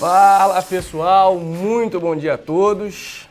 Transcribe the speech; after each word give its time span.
Fala 0.00 0.62
pessoal, 0.62 1.36
muito 1.36 2.00
bom 2.00 2.16
dia 2.16 2.32
a 2.32 2.38
todos. 2.38 3.28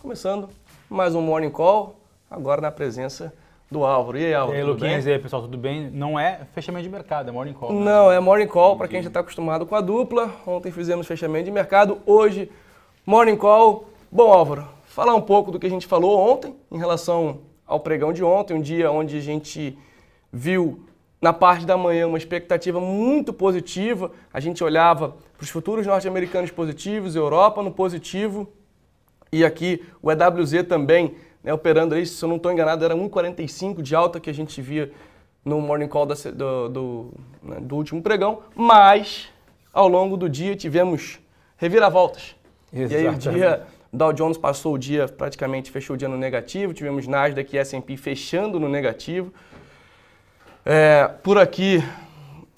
Começando 0.00 0.48
mais 0.88 1.12
um 1.12 1.20
Morning 1.20 1.50
Call, 1.50 1.96
agora 2.30 2.60
na 2.60 2.70
presença 2.70 3.34
do 3.68 3.84
Álvaro. 3.84 4.16
E 4.16 4.26
aí, 4.26 4.32
Álvaro? 4.32 4.56
E 4.56 4.60
aí, 4.60 4.64
Luquinhas, 4.64 5.06
e 5.06 5.10
aí, 5.10 5.18
pessoal, 5.18 5.42
tudo 5.42 5.58
bem? 5.58 5.90
Não 5.90 6.16
é 6.16 6.42
fechamento 6.54 6.84
de 6.84 6.88
mercado, 6.88 7.30
é 7.30 7.32
morning 7.32 7.52
call. 7.52 7.72
né? 7.72 7.84
Não, 7.84 8.12
é 8.12 8.20
Morning 8.20 8.46
Call 8.46 8.76
para 8.76 8.86
quem 8.86 9.02
já 9.02 9.08
está 9.08 9.18
acostumado 9.18 9.66
com 9.66 9.74
a 9.74 9.80
dupla. 9.80 10.30
Ontem 10.46 10.70
fizemos 10.70 11.04
fechamento 11.04 11.46
de 11.46 11.50
mercado, 11.50 11.98
hoje 12.06 12.48
Morning 13.04 13.36
Call. 13.36 13.88
Bom, 14.08 14.32
Álvaro, 14.32 14.68
falar 14.84 15.16
um 15.16 15.20
pouco 15.20 15.50
do 15.50 15.58
que 15.58 15.66
a 15.66 15.70
gente 15.70 15.84
falou 15.84 16.16
ontem 16.16 16.54
em 16.70 16.78
relação 16.78 17.40
ao 17.66 17.80
pregão 17.80 18.12
de 18.12 18.22
ontem, 18.22 18.54
um 18.54 18.60
dia 18.60 18.88
onde 18.88 19.18
a 19.18 19.20
gente 19.20 19.76
viu 20.32 20.80
na 21.20 21.32
parte 21.32 21.66
da 21.66 21.76
manhã 21.76 22.06
uma 22.06 22.18
expectativa 22.18 22.78
muito 22.78 23.32
positiva. 23.32 24.12
A 24.32 24.38
gente 24.38 24.62
olhava 24.62 25.16
para 25.44 25.48
os 25.48 25.50
futuros 25.50 25.86
norte-americanos 25.86 26.50
positivos, 26.50 27.14
Europa 27.14 27.62
no 27.62 27.70
positivo 27.70 28.50
e 29.30 29.44
aqui 29.44 29.84
o 30.00 30.10
EWZ 30.10 30.66
também, 30.66 31.16
né, 31.42 31.52
operando 31.52 31.94
aí, 31.94 32.06
se 32.06 32.24
eu 32.24 32.28
não 32.28 32.36
estou 32.36 32.50
enganado, 32.50 32.84
era 32.84 32.94
1,45 32.94 33.82
de 33.82 33.94
alta 33.94 34.18
que 34.18 34.30
a 34.30 34.32
gente 34.32 34.62
via 34.62 34.90
no 35.44 35.60
morning 35.60 35.88
call 35.88 36.06
da 36.06 36.14
do, 36.14 36.68
do, 36.68 37.12
né, 37.42 37.58
do 37.60 37.76
último 37.76 38.00
pregão, 38.02 38.42
mas 38.54 39.28
ao 39.72 39.86
longo 39.86 40.16
do 40.16 40.30
dia 40.30 40.56
tivemos 40.56 41.20
reviravoltas. 41.58 42.34
E 42.72 42.78
aí 42.78 42.84
o 42.84 43.10
Exatamente. 43.10 43.30
dia, 43.30 43.62
Dow 43.92 44.12
Jones 44.12 44.38
passou 44.38 44.74
o 44.74 44.78
dia, 44.78 45.06
praticamente 45.06 45.70
fechou 45.70 45.94
o 45.94 45.96
dia 45.96 46.08
no 46.08 46.16
negativo, 46.16 46.72
tivemos 46.72 47.06
Nasdaq 47.06 47.54
e 47.54 47.58
S&P 47.58 47.96
fechando 47.98 48.58
no 48.58 48.68
negativo. 48.68 49.32
É, 50.64 51.06
por 51.22 51.36
aqui, 51.36 51.84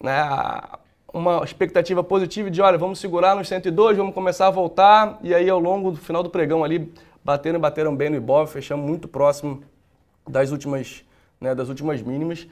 né, 0.01 0.23
uma 1.17 1.43
expectativa 1.43 2.05
positiva 2.05 2.51
de, 2.51 2.61
olha, 2.61 2.77
vamos 2.77 2.99
segurar 2.99 3.35
nos 3.35 3.49
102, 3.49 3.97
vamos 3.97 4.15
começar 4.15 4.49
a 4.49 4.51
voltar, 4.51 5.19
e 5.23 5.35
aí 5.35 5.49
ao 5.49 5.59
longo 5.59 5.91
do 5.91 5.97
final 5.97 6.23
do 6.23 6.29
pregão 6.29 6.63
ali, 6.63 6.93
bateram 7.25 7.59
e 7.59 7.61
bateram 7.61 7.97
bem 7.97 8.11
no 8.11 8.17
Ibov, 8.17 8.51
fechamos 8.51 8.87
muito 8.87 9.09
próximo 9.09 9.63
das 10.29 10.51
últimas, 10.51 11.05
né, 11.41 11.55
das 11.55 11.71
últimas 11.71 12.03
mínimas. 12.03 12.47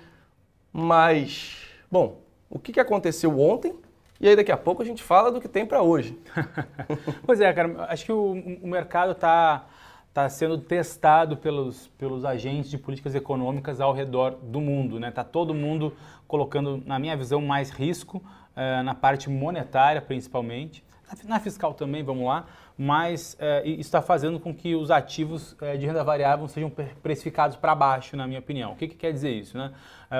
Mas, 0.72 1.58
bom, 1.90 2.22
o 2.48 2.58
que, 2.58 2.80
aconteceu 2.80 3.38
ontem? 3.38 3.74
E 4.18 4.26
aí 4.26 4.34
daqui 4.34 4.50
a 4.50 4.56
pouco 4.56 4.80
a 4.80 4.84
gente 4.84 5.02
fala 5.02 5.30
do 5.30 5.42
que 5.42 5.48
tem 5.48 5.66
para 5.66 5.82
hoje. 5.82 6.18
Pois 7.26 7.40
é, 7.40 7.52
cara, 7.52 7.86
acho 7.90 8.06
que 8.06 8.12
o, 8.12 8.32
o 8.62 8.66
mercado 8.66 9.12
está 9.12 9.66
tá 10.12 10.28
sendo 10.28 10.56
testado 10.56 11.36
pelos, 11.36 11.88
pelos 11.98 12.24
agentes 12.24 12.70
de 12.70 12.78
políticas 12.78 13.14
econômicas 13.14 13.80
ao 13.80 13.92
redor 13.92 14.36
do 14.42 14.60
mundo. 14.60 14.98
Né? 14.98 15.10
Tá 15.10 15.24
todo 15.24 15.52
mundo 15.52 15.92
colocando, 16.26 16.82
na 16.86 16.98
minha 16.98 17.16
visão, 17.16 17.42
mais 17.42 17.70
risco 17.70 18.22
eh, 18.56 18.82
na 18.82 18.94
parte 18.94 19.28
monetária, 19.30 20.00
principalmente. 20.00 20.82
Na, 21.28 21.38
fiscal 21.38 21.74
também, 21.74 22.02
vamos 22.02 22.26
lá. 22.26 22.46
Mas 22.76 23.36
eh, 23.38 23.62
isso 23.66 23.82
está 23.82 24.02
fazendo 24.02 24.40
com 24.40 24.52
que 24.52 24.74
os 24.74 24.90
ativos 24.90 25.56
eh, 25.60 25.76
de 25.76 25.86
renda 25.86 26.02
variável 26.02 26.48
sejam 26.48 26.68
pre- 26.70 26.90
precificados 27.02 27.56
para 27.56 27.74
baixo, 27.74 28.16
na 28.16 28.26
minha 28.26 28.40
opinião. 28.40 28.72
O 28.72 28.76
que, 28.76 28.88
que 28.88 28.96
quer 28.96 29.12
dizer 29.12 29.30
isso? 29.30 29.56
Né? 29.56 29.70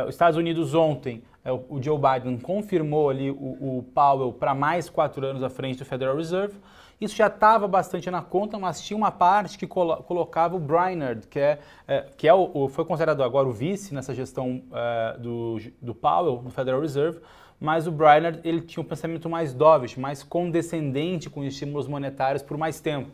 Os 0.07 0.11
Estados 0.15 0.37
Unidos 0.37 0.75
ontem, 0.75 1.23
o 1.45 1.77
o 1.77 1.83
Joe 1.83 1.99
Biden 1.99 2.39
confirmou 2.39 3.11
ali 3.11 3.31
o, 3.31 3.79
o 3.79 3.85
Powell 3.95 4.33
para 4.33 4.55
mais 4.55 4.89
quatro 4.89 5.25
anos 5.27 5.43
à 5.43 5.51
frente 5.51 5.79
do 5.79 5.85
Federal 5.85 6.17
Reserve. 6.17 6.55
Isso 7.01 7.17
já 7.17 7.27
estava 7.27 7.67
bastante 7.67 8.09
na 8.11 8.23
conta, 8.23 8.57
mas 8.59 8.81
tinha 8.81 8.97
uma 8.97 9.11
parte 9.11 9.59
que 9.59 9.67
colo- 9.67 9.97
colocava 10.05 10.55
o 10.55 10.61
Brainerd, 10.61 11.27
que, 11.27 11.41
é, 11.41 11.59
é, 11.89 12.05
que 12.17 12.29
é 12.29 12.33
o, 12.35 12.51
o- 12.55 12.69
foi 12.69 12.85
considerado 12.85 13.23
agora 13.23 13.49
o 13.49 13.53
vice 13.53 13.93
nessa 13.93 14.15
gestão 14.15 14.63
é, 14.73 15.17
do, 15.19 15.59
do 15.83 15.93
Powell, 15.95 16.41
no 16.43 16.51
Federal 16.51 16.81
Reserve, 16.81 17.19
mas 17.61 17.87
o 17.87 17.93
Brainerd 17.93 18.41
ele 18.45 18.61
tinha 18.61 18.83
um 18.83 18.87
pensamento 18.87 19.29
mais 19.29 19.55
dovish, 19.55 19.97
mais 19.97 20.23
condescendente 20.23 21.31
com 21.31 21.45
estímulos 21.45 21.87
monetários 21.87 22.43
por 22.43 22.57
mais 22.57 22.81
tempo. 22.81 23.11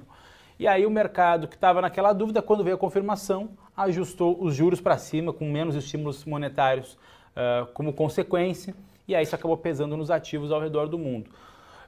E 0.58 0.66
aí 0.66 0.84
o 0.84 0.90
mercado 0.90 1.48
que 1.48 1.54
estava 1.54 1.80
naquela 1.80 2.12
dúvida, 2.12 2.42
quando 2.42 2.62
veio 2.62 2.76
a 2.76 2.78
confirmação, 2.78 3.50
ajustou 3.76 4.36
os 4.42 4.54
juros 4.54 4.80
para 4.80 4.98
cima, 4.98 5.32
com 5.32 5.50
menos 5.50 5.74
estímulos 5.74 6.24
monetários 6.24 6.98
eh, 7.34 7.66
como 7.72 7.92
consequência, 7.92 8.74
e 9.08 9.14
aí 9.14 9.22
isso 9.22 9.34
acabou 9.34 9.56
pesando 9.56 9.96
nos 9.96 10.10
ativos 10.10 10.52
ao 10.52 10.60
redor 10.60 10.86
do 10.86 10.98
mundo. 10.98 11.30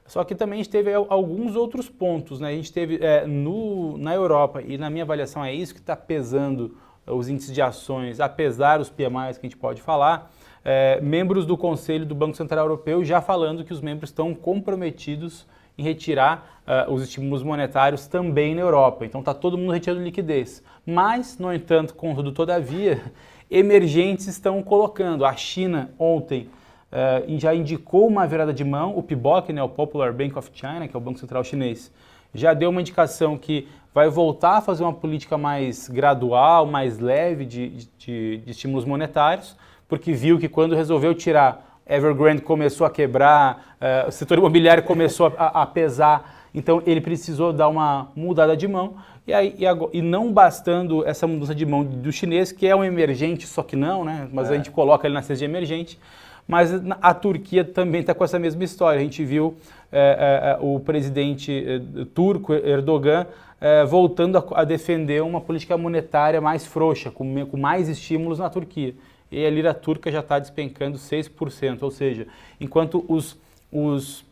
Só 0.07 0.23
que 0.23 0.33
também 0.35 0.59
a 0.59 0.63
gente 0.63 0.71
teve 0.71 0.93
al- 0.93 1.05
alguns 1.09 1.55
outros 1.55 1.87
pontos, 1.87 2.39
né? 2.39 2.49
A 2.49 2.51
gente 2.55 2.73
teve 2.73 2.97
eh, 3.01 3.25
no, 3.27 3.97
na 3.97 4.13
Europa, 4.13 4.61
e 4.61 4.77
na 4.77 4.89
minha 4.89 5.03
avaliação 5.03 5.45
é 5.45 5.53
isso 5.53 5.73
que 5.73 5.79
está 5.79 5.95
pesando 5.95 6.75
os 7.05 7.29
índices 7.29 7.53
de 7.53 7.61
ações, 7.61 8.19
apesar 8.19 8.77
dos 8.79 8.89
PMIs 8.89 9.37
que 9.37 9.45
a 9.45 9.49
gente 9.49 9.57
pode 9.57 9.81
falar, 9.81 10.31
eh, 10.65 10.99
membros 11.01 11.45
do 11.45 11.57
Conselho 11.57 12.05
do 12.05 12.15
Banco 12.15 12.37
Central 12.37 12.65
Europeu 12.65 13.03
já 13.03 13.21
falando 13.21 13.63
que 13.63 13.73
os 13.73 13.81
membros 13.81 14.09
estão 14.09 14.33
comprometidos 14.33 15.45
em 15.77 15.83
retirar 15.83 16.61
ah, 16.65 16.85
os 16.89 17.01
estímulos 17.01 17.43
monetários 17.43 18.07
também 18.07 18.55
na 18.55 18.61
Europa. 18.61 19.05
Então 19.05 19.19
está 19.19 19.33
todo 19.33 19.57
mundo 19.57 19.71
retirando 19.71 20.01
liquidez. 20.01 20.63
Mas, 20.85 21.37
no 21.37 21.53
entanto, 21.53 21.95
contudo, 21.95 22.31
todavia, 22.31 23.01
emergentes 23.49 24.27
estão 24.27 24.61
colocando. 24.61 25.25
A 25.25 25.35
China 25.35 25.91
ontem 25.97 26.49
ah, 26.91 27.23
já 27.37 27.53
indicou 27.53 28.07
uma 28.07 28.25
virada 28.27 28.53
de 28.53 28.63
mão, 28.63 28.97
o 28.97 29.03
PBOC, 29.03 29.51
né, 29.51 29.63
o 29.63 29.69
Popular 29.69 30.13
Bank 30.13 30.37
of 30.37 30.49
China, 30.53 30.87
que 30.87 30.95
é 30.95 30.97
o 30.97 31.01
Banco 31.01 31.19
Central 31.19 31.43
Chinês, 31.43 31.91
já 32.33 32.53
deu 32.53 32.69
uma 32.69 32.81
indicação 32.81 33.37
que 33.37 33.67
vai 33.93 34.09
voltar 34.09 34.57
a 34.57 34.61
fazer 34.61 34.83
uma 34.83 34.93
política 34.93 35.37
mais 35.37 35.87
gradual, 35.87 36.65
mais 36.65 36.97
leve 36.97 37.45
de, 37.45 37.69
de, 37.97 38.37
de 38.37 38.43
estímulos 38.47 38.85
monetários, 38.85 39.55
porque 39.93 40.11
viu 40.11 40.39
que 40.39 40.49
quando 40.49 40.73
resolveu 40.73 41.13
tirar 41.13 41.79
Evergrande 41.87 42.41
começou 42.41 42.87
a 42.87 42.89
quebrar, 42.89 43.75
eh, 43.79 44.05
o 44.07 44.11
setor 44.11 44.39
imobiliário 44.39 44.81
começou 44.81 45.31
a, 45.37 45.61
a 45.61 45.65
pesar, 45.67 46.47
então 46.51 46.81
ele 46.87 46.99
precisou 46.99 47.53
dar 47.53 47.67
uma 47.67 48.07
mudada 48.15 48.57
de 48.57 48.67
mão. 48.67 48.95
E, 49.27 49.31
aí, 49.31 49.53
e, 49.55 49.67
ago- 49.67 49.91
e 49.93 50.01
não 50.01 50.33
bastando 50.33 51.05
essa 51.05 51.27
mudança 51.27 51.53
de 51.53 51.63
mão 51.63 51.83
do 51.83 52.11
chinês, 52.11 52.51
que 52.51 52.65
é 52.65 52.75
um 52.75 52.83
emergente, 52.83 53.45
só 53.45 53.61
que 53.61 53.75
não, 53.75 54.03
né? 54.03 54.27
mas 54.33 54.49
a 54.49 54.55
gente 54.55 54.71
coloca 54.71 55.05
ele 55.05 55.13
na 55.13 55.21
cesta 55.21 55.35
de 55.35 55.45
emergente. 55.45 55.99
Mas 56.47 56.71
a 56.99 57.13
Turquia 57.13 57.63
também 57.63 58.01
está 58.01 58.15
com 58.15 58.23
essa 58.23 58.39
mesma 58.39 58.63
história. 58.63 58.99
A 58.99 59.03
gente 59.03 59.23
viu 59.23 59.55
eh, 59.91 60.17
eh, 60.19 60.57
o 60.59 60.79
presidente 60.79 61.83
turco, 62.15 62.51
Erdogan, 62.51 63.27
eh, 63.61 63.85
voltando 63.85 64.39
a, 64.39 64.61
a 64.61 64.63
defender 64.63 65.21
uma 65.21 65.39
política 65.39 65.77
monetária 65.77 66.41
mais 66.41 66.65
frouxa, 66.65 67.11
com, 67.11 67.45
com 67.45 67.57
mais 67.57 67.87
estímulos 67.87 68.39
na 68.39 68.49
Turquia 68.49 68.95
e 69.33 69.45
a 69.45 69.49
lira 69.49 69.73
turca 69.73 70.11
já 70.11 70.19
está 70.19 70.39
despencando 70.39 70.97
6%, 70.97 71.81
ou 71.81 71.91
seja, 71.91 72.27
enquanto 72.59 73.03
os, 73.07 73.37
os, 73.71 74.23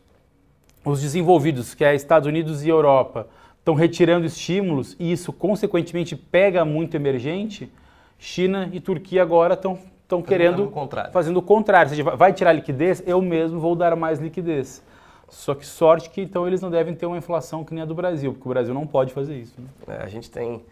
os 0.84 1.00
desenvolvidos, 1.00 1.74
que 1.74 1.84
é 1.84 1.94
Estados 1.94 2.26
Unidos 2.28 2.64
e 2.64 2.68
Europa, 2.68 3.26
estão 3.58 3.74
retirando 3.74 4.26
estímulos 4.26 4.96
e 4.98 5.12
isso 5.12 5.32
consequentemente 5.32 6.16
pega 6.16 6.64
muito 6.64 6.94
emergente, 6.96 7.70
China 8.18 8.68
e 8.72 8.80
Turquia 8.80 9.22
agora 9.22 9.54
estão 9.54 9.78
estão 10.02 10.20
querendo 10.20 10.64
o 10.64 10.70
contrário. 10.70 11.10
fazendo 11.10 11.38
o 11.38 11.42
contrário, 11.42 11.86
ou 11.86 11.90
seja, 11.90 12.02
vai- 12.04 12.16
vai 12.16 12.32
tirar 12.34 12.52
liquidez, 12.52 13.02
eu 13.06 13.22
mesmo 13.22 13.58
vou 13.58 13.74
dar 13.74 13.96
mais 13.96 14.18
liquidez. 14.18 14.82
Só 15.26 15.54
que 15.54 15.64
sorte 15.64 16.10
que 16.10 16.20
então 16.20 16.46
eles 16.46 16.60
não 16.60 16.70
devem 16.70 16.94
ter 16.94 17.06
uma 17.06 17.16
inflação 17.16 17.64
que 17.64 17.72
nem 17.72 17.82
a 17.82 17.86
do 17.86 17.94
Brasil, 17.94 18.34
porque 18.34 18.46
o 18.46 18.50
Brasil 18.50 18.74
não 18.74 18.86
pode 18.86 19.14
fazer 19.14 19.38
isso. 19.38 19.54
né? 19.58 19.66
É, 19.88 20.02
a 20.02 20.06
gente 20.08 20.30
tem. 20.30 20.62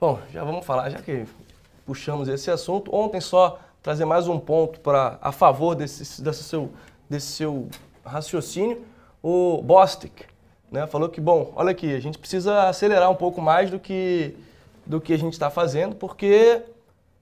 Bom, 0.00 0.18
já 0.32 0.42
vamos 0.42 0.64
falar, 0.64 0.88
já 0.88 0.98
que 1.02 1.24
puxamos 1.84 2.28
esse 2.28 2.50
assunto. 2.50 2.94
Ontem 2.94 3.20
só 3.20 3.58
trazer 3.82 4.04
mais 4.04 4.28
um 4.28 4.38
ponto 4.38 4.80
para 4.80 5.18
a 5.20 5.32
favor 5.32 5.74
desse, 5.74 6.22
desse, 6.22 6.42
seu, 6.42 6.70
desse 7.08 7.26
seu 7.26 7.68
raciocínio. 8.04 8.82
O 9.22 9.62
Bostic 9.62 10.24
né, 10.70 10.86
falou 10.86 11.08
que, 11.08 11.20
bom, 11.20 11.52
olha 11.56 11.70
aqui, 11.70 11.94
a 11.94 12.00
gente 12.00 12.18
precisa 12.18 12.68
acelerar 12.68 13.10
um 13.10 13.14
pouco 13.14 13.40
mais 13.40 13.70
do 13.70 13.78
que, 13.78 14.36
do 14.84 15.00
que 15.00 15.12
a 15.12 15.18
gente 15.18 15.32
está 15.32 15.50
fazendo, 15.50 15.96
porque 15.96 16.62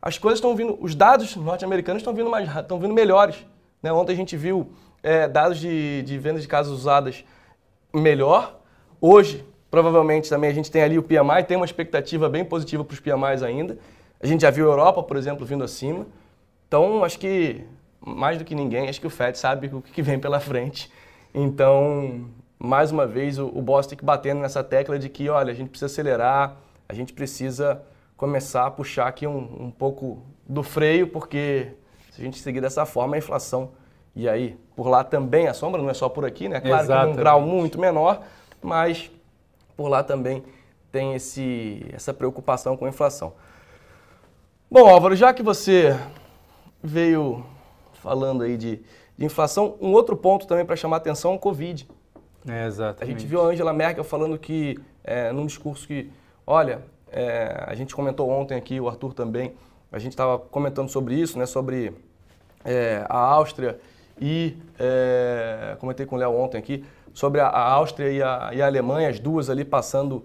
as 0.01 0.19
coisas 0.19 0.39
estão 0.39 0.55
vindo, 0.55 0.79
os 0.81 0.95
dados 0.95 1.35
norte-americanos 1.37 2.01
estão 2.01 2.15
vindo 2.15 2.31
mais, 2.31 2.49
estão 2.57 2.79
vindo 2.79 2.95
melhores. 2.95 3.37
né? 3.83 3.93
Ontem 3.93 4.13
a 4.13 4.17
gente 4.17 4.37
viu 4.37 4.71
é, 5.03 5.29
dados 5.29 5.59
de, 5.59 6.03
de 6.03 6.19
vendas 6.19 6.43
de 6.43 6.49
casas 6.49 6.73
usadas 6.73 7.25
melhor. 7.93 8.59
Hoje, 9.01 9.45
provavelmente, 9.71 10.29
também 10.29 10.51
a 10.51 10.55
gente 10.55 10.71
tem 10.71 10.83
ali 10.83 10.99
o 10.99 11.03
PMI, 11.03 11.45
tem 11.47 11.57
uma 11.57 11.67
expectativa 11.67 12.29
bem 12.29 12.45
positiva 12.45 12.85
para 12.85 12.95
os 12.95 13.01
PMIs 13.01 13.43
ainda. 13.43 13.79
A 14.21 14.27
gente 14.27 14.43
já 14.43 14.51
viu 14.51 14.67
a 14.67 14.73
Europa, 14.73 15.03
por 15.03 15.17
exemplo, 15.17 15.45
vindo 15.45 15.63
acima. 15.63 16.07
Então, 16.69 17.05
acho 17.05 17.19
que, 17.19 17.65
mais 18.01 18.39
do 18.39 18.45
que 18.45 18.55
ninguém, 18.55 18.89
acho 18.89 19.01
que 19.01 19.07
o 19.07 19.11
FED 19.11 19.39
sabe 19.39 19.69
o 19.69 19.81
que 19.81 20.03
vem 20.03 20.19
pela 20.19 20.41
frente. 20.41 20.91
Então, 21.35 22.29
mais 22.59 22.91
uma 22.91 23.07
vez, 23.07 23.39
o, 23.39 23.47
o 23.47 23.63
Bostic 23.63 24.03
batendo 24.03 24.41
nessa 24.41 24.65
tecla 24.65 24.99
de 24.99 25.09
que, 25.09 25.29
olha, 25.29 25.53
a 25.53 25.55
gente 25.55 25.69
precisa 25.69 25.87
acelerar, 25.87 26.57
a 26.89 26.95
gente 26.95 27.13
precisa 27.13 27.83
começar 28.17 28.67
a 28.67 28.71
puxar 28.71 29.07
aqui 29.07 29.27
um, 29.27 29.67
um 29.67 29.71
pouco 29.71 30.23
do 30.49 30.63
freio, 30.63 31.07
porque 31.09 31.73
se 32.11 32.23
a 32.23 32.25
gente 32.25 32.39
seguir 32.39 32.61
dessa 32.61 32.87
forma, 32.87 33.17
a 33.17 33.19
inflação 33.19 33.71
e 34.15 34.27
aí 34.27 34.57
por 34.75 34.89
lá 34.89 35.05
também 35.05 35.47
a 35.47 35.53
sombra, 35.53 35.83
não 35.83 35.91
é 35.91 35.95
só 35.95 36.09
por 36.09 36.25
aqui, 36.25 36.49
né? 36.49 36.61
Claro 36.61 36.63
que 36.63 36.89
num 36.89 36.95
Exatamente. 36.95 37.17
grau 37.19 37.41
muito 37.43 37.79
menor, 37.79 38.23
mas 38.63 39.11
por 39.77 39.89
lá 39.89 40.03
também 40.03 40.43
tem 40.91 41.15
esse, 41.15 41.85
essa 41.93 42.15
preocupação 42.15 42.77
com 42.77 42.87
a 42.87 42.89
inflação. 42.89 43.35
Bom, 44.71 44.89
Álvaro, 44.89 45.15
já 45.15 45.35
que 45.35 45.43
você 45.43 45.95
veio 46.87 47.45
falando 47.95 48.43
aí 48.43 48.57
de, 48.57 48.81
de 49.17 49.25
inflação, 49.25 49.77
um 49.81 49.93
outro 49.93 50.17
ponto 50.17 50.47
também 50.47 50.65
para 50.65 50.77
chamar 50.77 50.99
atenção 50.99 51.33
é 51.33 51.35
o 51.37 51.39
Covid. 51.39 51.89
É, 52.49 52.67
exatamente. 52.67 53.03
A 53.03 53.07
gente 53.19 53.27
viu 53.27 53.41
a 53.41 53.47
Angela 53.47 53.73
Merkel 53.73 54.05
falando 54.05 54.39
que, 54.39 54.79
é, 55.03 55.33
num 55.33 55.47
discurso 55.47 55.87
que, 55.87 56.11
olha, 56.47 56.83
é, 57.11 57.65
a 57.67 57.75
gente 57.75 57.95
comentou 57.95 58.31
ontem 58.31 58.57
aqui, 58.57 58.81
o 58.81 58.89
Arthur 58.89 59.13
também, 59.13 59.55
a 59.91 59.99
gente 59.99 60.13
estava 60.13 60.39
comentando 60.39 60.89
sobre 60.89 61.15
isso, 61.15 61.39
né, 61.39 61.47
sobre 61.47 61.93
é, 62.65 63.05
a 63.09 63.19
Áustria 63.19 63.79
e, 64.21 64.57
é, 64.79 65.77
comentei 65.79 66.07
com 66.07 66.17
o 66.17 66.19
Léo 66.19 66.33
ontem 66.33 66.59
aqui, 66.59 66.85
sobre 67.13 67.41
a, 67.41 67.49
a 67.49 67.73
Áustria 67.73 68.11
e 68.11 68.23
a, 68.23 68.51
e 68.53 68.63
a, 68.63 68.67
Alemanha, 68.67 69.09
as 69.09 69.19
duas 69.19 69.49
ali 69.49 69.65
passando 69.65 70.25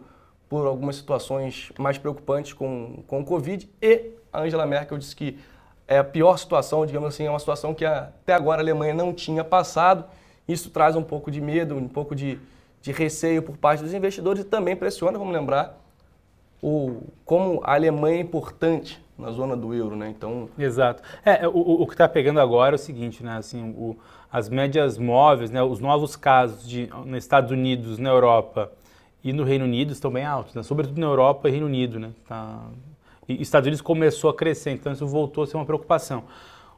por 0.50 0.68
algumas 0.68 0.98
situações 0.98 1.72
mais 1.80 1.98
preocupantes 1.98 2.54
com, 2.54 3.04
com 3.08 3.22
o 3.22 3.26
Covid, 3.26 3.70
e 3.82 4.12
a 4.32 4.42
Angela 4.42 4.66
Merkel 4.66 4.98
disse 4.98 5.16
que 5.16 5.40
é 5.88 5.98
a 5.98 6.04
pior 6.04 6.38
situação, 6.38 6.86
digamos 6.86 7.10
assim, 7.10 7.26
é 7.26 7.30
uma 7.30 7.40
situação 7.40 7.74
que 7.74 7.86
até 7.86 8.34
agora 8.34 8.62
a 8.62 8.64
Alemanha 8.64 8.94
não 8.94 9.14
tinha 9.14 9.44
passado, 9.44 10.06
isso 10.48 10.70
traz 10.70 10.96
um 10.96 11.04
pouco 11.04 11.30
de 11.30 11.42
medo, 11.42 11.76
um 11.76 11.88
pouco 11.88 12.16
de, 12.16 12.40
de 12.82 12.92
receio 12.92 13.42
por 13.42 13.58
parte 13.58 13.84
dos 13.84 13.94
investidores 13.94 14.42
e 14.42 14.46
também 14.46 14.76
pressiona, 14.76 15.18
vamos 15.18 15.34
lembrar, 15.34 15.78
o, 16.62 17.02
como 17.26 17.62
a 17.64 17.74
Alemanha 17.74 18.18
é 18.18 18.22
importante 18.22 19.04
na 19.18 19.32
zona 19.32 19.56
do 19.56 19.74
euro, 19.74 19.96
né? 19.96 20.10
Então. 20.10 20.50
Exato. 20.58 21.04
É, 21.26 21.48
o, 21.48 21.82
o 21.82 21.88
que 21.88 21.94
está 21.94 22.08
pegando 22.08 22.40
agora 22.40 22.76
é 22.76 22.78
o 22.78 22.80
seguinte, 22.80 23.24
né? 23.24 23.38
Assim, 23.38 23.72
o, 23.78 23.98
as 24.32 24.50
médias 24.50 24.98
móveis, 24.98 25.52
né? 25.52 25.62
Os 25.62 25.80
novos 25.80 26.16
casos 26.16 26.68
de, 26.68 26.88
nos 27.06 27.24
Estados 27.24 27.52
Unidos, 27.52 27.98
na 27.98 28.10
Europa 28.10 28.72
e 29.24 29.32
no 29.32 29.44
Reino 29.44 29.66
Unido 29.66 29.92
estão 29.92 30.12
bem 30.12 30.26
altos, 30.26 30.56
né? 30.56 30.64
Sobretudo 30.64 31.00
na 31.00 31.08
Europa 31.08 31.48
e 31.48 31.52
Reino 31.52 31.68
Unido, 31.68 32.00
né? 32.00 32.12
Tá... 32.28 32.62
E 33.40 33.42
Estados 33.42 33.68
Unidos 33.68 33.82
começou 33.82 34.30
a 34.30 34.36
crescer, 34.36 34.72
então 34.72 34.92
isso 34.92 35.08
voltou 35.08 35.44
a 35.44 35.48
ser 35.48 35.58
uma 35.58 35.66
preocupação. 35.66 36.24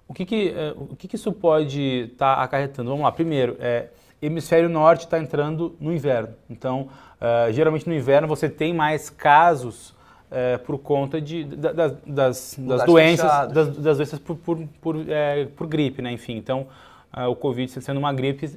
O 0.07 0.13
que, 0.13 0.25
que, 0.25 0.49
é, 0.49 0.73
o 0.77 0.95
que, 0.95 1.07
que 1.07 1.15
isso 1.15 1.31
pode 1.31 2.09
estar 2.11 2.35
tá 2.35 2.43
acarretando? 2.43 2.89
Vamos 2.89 3.03
lá. 3.03 3.11
Primeiro, 3.11 3.55
é, 3.59 3.87
hemisfério 4.21 4.69
norte 4.69 5.05
está 5.05 5.19
entrando 5.19 5.75
no 5.79 5.93
inverno. 5.93 6.29
Então, 6.49 6.89
uh, 7.19 7.51
geralmente 7.51 7.87
no 7.87 7.93
inverno 7.93 8.27
você 8.27 8.49
tem 8.49 8.73
mais 8.73 9.09
casos 9.09 9.93
é, 10.31 10.57
por 10.57 10.79
conta 10.79 11.21
de, 11.21 11.43
da, 11.43 11.71
da, 11.71 11.87
das, 12.05 12.55
das 12.57 12.85
doenças, 12.85 13.53
das, 13.53 13.77
das, 13.77 13.97
doenças 13.97 14.19
por, 14.19 14.35
por, 14.35 14.57
por, 14.81 15.09
é, 15.09 15.45
por, 15.45 15.67
gripe, 15.67 16.01
né? 16.01 16.11
Enfim, 16.11 16.37
então 16.37 16.67
uh, 17.15 17.29
o 17.29 17.35
Covid 17.35 17.69
sendo 17.69 17.99
uma 17.99 18.11
gripe, 18.11 18.49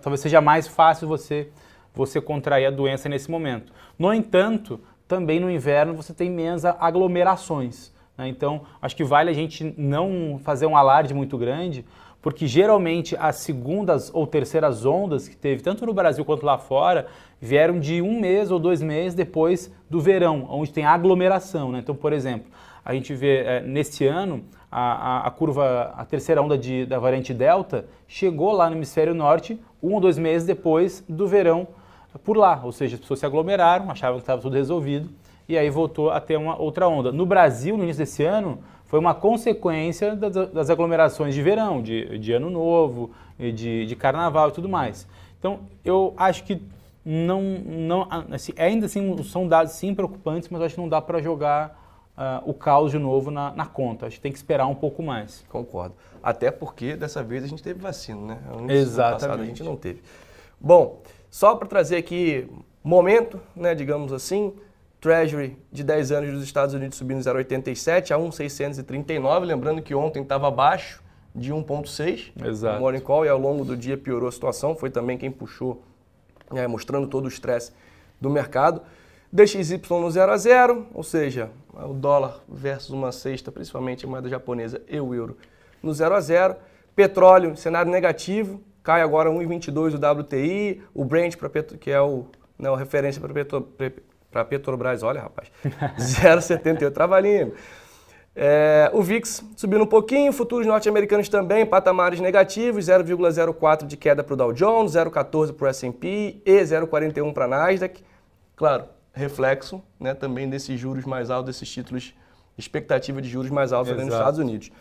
talvez 0.00 0.20
seja 0.20 0.40
mais 0.40 0.68
fácil 0.68 1.08
você, 1.08 1.48
você 1.92 2.20
contrair 2.20 2.66
a 2.66 2.70
doença 2.70 3.08
nesse 3.08 3.30
momento. 3.30 3.72
No 3.98 4.12
entanto, 4.14 4.80
também 5.14 5.38
no 5.38 5.48
inverno 5.48 5.94
você 5.94 6.12
tem 6.12 6.28
menos 6.28 6.64
aglomerações. 6.64 7.92
Né? 8.18 8.26
Então, 8.26 8.62
acho 8.82 8.96
que 8.96 9.04
vale 9.04 9.30
a 9.30 9.32
gente 9.32 9.72
não 9.78 10.40
fazer 10.42 10.66
um 10.66 10.76
alarde 10.76 11.14
muito 11.14 11.38
grande, 11.38 11.84
porque 12.20 12.48
geralmente 12.48 13.14
as 13.16 13.36
segundas 13.36 14.10
ou 14.12 14.26
terceiras 14.26 14.84
ondas 14.84 15.28
que 15.28 15.36
teve, 15.36 15.62
tanto 15.62 15.86
no 15.86 15.94
Brasil 15.94 16.24
quanto 16.24 16.44
lá 16.44 16.58
fora, 16.58 17.06
vieram 17.40 17.78
de 17.78 18.02
um 18.02 18.18
mês 18.18 18.50
ou 18.50 18.58
dois 18.58 18.82
meses 18.82 19.14
depois 19.14 19.72
do 19.88 20.00
verão, 20.00 20.48
onde 20.50 20.72
tem 20.72 20.84
aglomeração. 20.84 21.70
Né? 21.70 21.78
Então, 21.78 21.94
por 21.94 22.12
exemplo, 22.12 22.50
a 22.84 22.92
gente 22.92 23.14
vê 23.14 23.44
é, 23.44 23.60
neste 23.60 24.04
ano 24.04 24.44
a, 24.68 24.80
a, 24.80 25.26
a, 25.28 25.30
curva, 25.30 25.94
a 25.96 26.04
terceira 26.04 26.42
onda 26.42 26.58
de, 26.58 26.86
da 26.86 26.98
variante 26.98 27.32
Delta 27.32 27.86
chegou 28.08 28.50
lá 28.50 28.68
no 28.68 28.74
hemisfério 28.74 29.14
norte 29.14 29.60
um 29.80 29.94
ou 29.94 30.00
dois 30.00 30.18
meses 30.18 30.44
depois 30.44 31.04
do 31.08 31.28
verão 31.28 31.68
por 32.22 32.36
lá, 32.36 32.60
ou 32.62 32.72
seja, 32.72 32.94
as 32.94 33.00
pessoas 33.00 33.20
se 33.20 33.26
aglomeraram, 33.26 33.90
achavam 33.90 34.18
que 34.18 34.22
estava 34.22 34.40
tudo 34.40 34.54
resolvido 34.54 35.10
e 35.48 35.58
aí 35.58 35.68
voltou 35.68 36.10
a 36.10 36.20
ter 36.20 36.36
uma 36.36 36.60
outra 36.60 36.88
onda. 36.88 37.12
No 37.12 37.26
Brasil, 37.26 37.76
no 37.76 37.82
início 37.82 38.02
desse 38.04 38.24
ano, 38.24 38.60
foi 38.86 38.98
uma 38.98 39.14
consequência 39.14 40.14
das, 40.14 40.70
aglomerações 40.70 41.34
de 41.34 41.42
verão, 41.42 41.82
de, 41.82 42.18
de 42.18 42.32
ano 42.32 42.48
novo, 42.48 43.10
de, 43.38 43.86
de 43.86 43.96
carnaval 43.96 44.50
e 44.50 44.52
tudo 44.52 44.68
mais. 44.68 45.06
Então, 45.38 45.60
eu 45.84 46.14
acho 46.16 46.44
que 46.44 46.62
não, 47.04 47.42
não 47.42 48.08
assim, 48.30 48.52
ainda 48.56 48.86
assim 48.86 49.22
são 49.24 49.46
dados 49.46 49.72
sim 49.74 49.94
preocupantes, 49.94 50.48
mas 50.48 50.62
acho 50.62 50.74
que 50.76 50.80
não 50.80 50.88
dá 50.88 51.02
para 51.02 51.20
jogar 51.20 51.78
uh, 52.16 52.48
o 52.48 52.54
caos 52.54 52.90
de 52.90 52.98
novo 52.98 53.30
na, 53.30 53.50
na, 53.52 53.66
conta. 53.66 54.06
Acho 54.06 54.16
que 54.16 54.22
tem 54.22 54.32
que 54.32 54.38
esperar 54.38 54.66
um 54.66 54.74
pouco 54.74 55.02
mais. 55.02 55.44
Concordo. 55.50 55.94
Até 56.22 56.50
porque 56.50 56.96
dessa 56.96 57.22
vez 57.22 57.44
a 57.44 57.46
gente 57.46 57.62
teve 57.62 57.80
vacina, 57.80 58.20
né? 58.34 58.38
Antes 58.50 58.76
Exatamente. 58.76 59.20
Passado, 59.20 59.42
a 59.42 59.44
gente 59.44 59.62
não 59.62 59.76
teve. 59.76 60.02
Bom, 60.58 61.00
só 61.34 61.56
para 61.56 61.66
trazer 61.66 61.96
aqui 61.96 62.48
momento, 62.80 63.40
né, 63.56 63.74
digamos 63.74 64.12
assim, 64.12 64.54
Treasury 65.00 65.58
de 65.72 65.82
10 65.82 66.12
anos 66.12 66.32
dos 66.32 66.44
Estados 66.44 66.76
Unidos 66.76 66.96
subindo 66.96 67.18
0,87 67.18 68.12
a 68.12 68.18
1,639. 68.18 69.44
Lembrando 69.44 69.82
que 69.82 69.96
ontem 69.96 70.22
estava 70.22 70.46
abaixo 70.46 71.02
de 71.34 71.52
1,6. 71.52 72.30
Exato. 72.40 72.80
Morning 72.80 73.00
Call 73.00 73.26
e 73.26 73.28
ao 73.28 73.36
longo 73.36 73.64
do 73.64 73.76
dia 73.76 73.96
piorou 73.98 74.28
a 74.28 74.32
situação. 74.32 74.76
Foi 74.76 74.90
também 74.90 75.18
quem 75.18 75.28
puxou, 75.28 75.82
né, 76.52 76.68
mostrando 76.68 77.08
todo 77.08 77.24
o 77.24 77.28
estresse 77.28 77.72
do 78.20 78.30
mercado. 78.30 78.80
DXY 79.32 79.80
no 79.90 80.08
0 80.08 80.30
a 80.30 80.36
0, 80.36 80.86
ou 80.94 81.02
seja, 81.02 81.50
o 81.72 81.94
dólar 81.94 82.44
versus 82.48 82.90
uma 82.90 83.10
cesta, 83.10 83.50
principalmente 83.50 84.06
a 84.06 84.08
moeda 84.08 84.28
japonesa 84.28 84.80
e 84.88 85.00
o 85.00 85.12
euro, 85.12 85.36
no 85.82 85.92
0 85.92 86.14
a 86.14 86.20
0. 86.20 86.54
Petróleo, 86.94 87.56
cenário 87.56 87.90
negativo, 87.90 88.62
cai 88.84 89.00
agora 89.00 89.30
1,22 89.30 89.94
o 89.94 90.20
WTI, 90.20 90.82
o 90.94 91.04
Brent, 91.04 91.34
que 91.80 91.90
é 91.90 92.00
o, 92.00 92.26
né, 92.58 92.72
referência 92.76 93.20
para 93.20 93.32
para 94.30 94.44
Petrobras, 94.44 95.02
olha 95.02 95.22
rapaz, 95.22 95.48
0,78, 95.96 96.92
trabalhinho. 96.92 97.52
É, 98.36 98.90
o 98.92 99.00
VIX 99.00 99.44
subindo 99.56 99.84
um 99.84 99.86
pouquinho, 99.86 100.32
futuros 100.32 100.66
norte-americanos 100.66 101.28
também, 101.28 101.64
patamares 101.64 102.18
negativos, 102.18 102.86
0,04 102.86 103.86
de 103.86 103.96
queda 103.96 104.24
para 104.24 104.34
o 104.34 104.36
Dow 104.36 104.52
Jones, 104.52 104.92
0,14 104.92 105.52
para 105.52 105.66
o 105.66 105.68
S&P 105.68 106.42
e 106.44 106.60
0,41 106.62 107.32
para 107.32 107.44
a 107.44 107.48
Nasdaq. 107.48 108.02
Claro, 108.56 108.86
reflexo 109.12 109.80
né, 110.00 110.14
também 110.14 110.50
desses 110.50 110.78
juros 110.78 111.04
mais 111.04 111.30
altos, 111.30 111.54
desses 111.54 111.72
títulos, 111.72 112.12
expectativa 112.58 113.22
de 113.22 113.28
juros 113.28 113.52
mais 113.52 113.72
altos 113.72 113.92
nos 113.92 114.12
Estados 114.12 114.40
Unidos. 114.40 114.72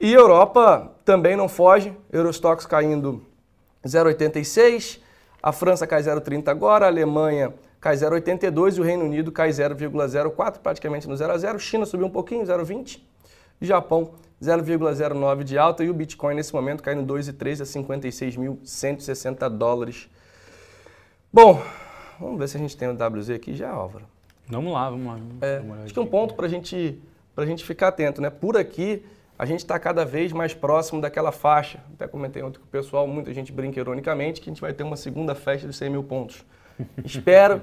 E 0.00 0.12
Europa 0.12 0.92
também 1.04 1.36
não 1.36 1.48
foge, 1.48 1.96
Eurostox 2.12 2.64
caindo 2.64 3.26
0,86, 3.84 5.00
a 5.42 5.52
França 5.52 5.86
cai 5.86 6.02
0,30 6.02 6.48
agora, 6.48 6.86
a 6.86 6.88
Alemanha 6.88 7.52
cai 7.80 7.96
0,82 7.96 8.76
e 8.76 8.80
o 8.80 8.84
Reino 8.84 9.04
Unido 9.04 9.32
cai 9.32 9.50
0,04, 9.50 10.58
praticamente 10.58 11.08
no 11.08 11.16
0 11.16 11.32
a 11.32 11.38
0. 11.38 11.58
China 11.58 11.84
subiu 11.84 12.06
um 12.06 12.10
pouquinho, 12.10 12.44
0,20. 12.44 13.00
Japão 13.60 14.12
0,09 14.42 15.42
de 15.42 15.58
alta 15.58 15.82
e 15.82 15.90
o 15.90 15.94
Bitcoin 15.94 16.34
nesse 16.34 16.54
momento 16.54 16.82
cai 16.82 16.94
no 16.94 17.04
2,13 17.04 17.62
a 17.62 17.64
56.160 17.64 19.48
dólares. 19.48 20.08
Bom, 21.32 21.60
vamos 22.20 22.38
ver 22.38 22.48
se 22.48 22.56
a 22.56 22.60
gente 22.60 22.76
tem 22.76 22.88
o 22.88 22.92
WZ 22.92 23.30
aqui 23.30 23.54
já, 23.54 23.70
Álvaro. 23.70 24.04
Vamos 24.48 24.72
lá, 24.72 24.88
vamos 24.88 25.06
lá. 25.06 25.18
É, 25.42 25.62
acho 25.84 25.92
que 25.92 25.98
é 25.98 26.02
um 26.02 26.06
ponto 26.06 26.34
para 26.34 26.48
gente, 26.48 27.00
a 27.36 27.44
gente 27.44 27.64
ficar 27.64 27.88
atento, 27.88 28.20
né? 28.20 28.30
Por 28.30 28.56
aqui, 28.56 29.04
a 29.38 29.46
gente 29.46 29.60
está 29.60 29.78
cada 29.78 30.04
vez 30.04 30.32
mais 30.32 30.52
próximo 30.52 31.00
daquela 31.00 31.30
faixa. 31.30 31.78
Até 31.94 32.08
comentei 32.08 32.42
ontem 32.42 32.58
com 32.58 32.64
o 32.64 32.68
pessoal, 32.68 33.06
muita 33.06 33.32
gente 33.32 33.52
brinca 33.52 33.78
ironicamente, 33.78 34.40
que 34.40 34.50
a 34.50 34.52
gente 34.52 34.60
vai 34.60 34.72
ter 34.72 34.82
uma 34.82 34.96
segunda 34.96 35.32
festa 35.34 35.68
de 35.68 35.72
100 35.72 35.90
mil 35.90 36.02
pontos. 36.02 36.44
Espero. 37.04 37.62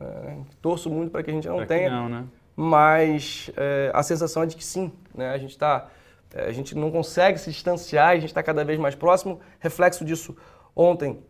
é, 0.00 0.36
torço 0.62 0.88
muito 0.88 1.10
para 1.10 1.24
que 1.24 1.30
a 1.30 1.34
gente 1.34 1.48
não 1.48 1.56
pra 1.56 1.66
tenha. 1.66 1.90
Não, 1.90 2.08
né? 2.08 2.24
Mas 2.54 3.50
é, 3.56 3.90
a 3.92 4.02
sensação 4.02 4.44
é 4.44 4.46
de 4.46 4.54
que 4.54 4.64
sim. 4.64 4.92
Né? 5.12 5.28
A 5.30 5.38
gente 5.38 5.50
está. 5.50 5.88
É, 6.32 6.46
a 6.46 6.52
gente 6.52 6.76
não 6.76 6.90
consegue 6.92 7.38
se 7.38 7.50
distanciar, 7.50 8.10
a 8.10 8.14
gente 8.14 8.26
está 8.26 8.42
cada 8.42 8.64
vez 8.64 8.78
mais 8.78 8.94
próximo. 8.94 9.40
Reflexo 9.58 10.04
disso, 10.04 10.36
ontem 10.74 11.20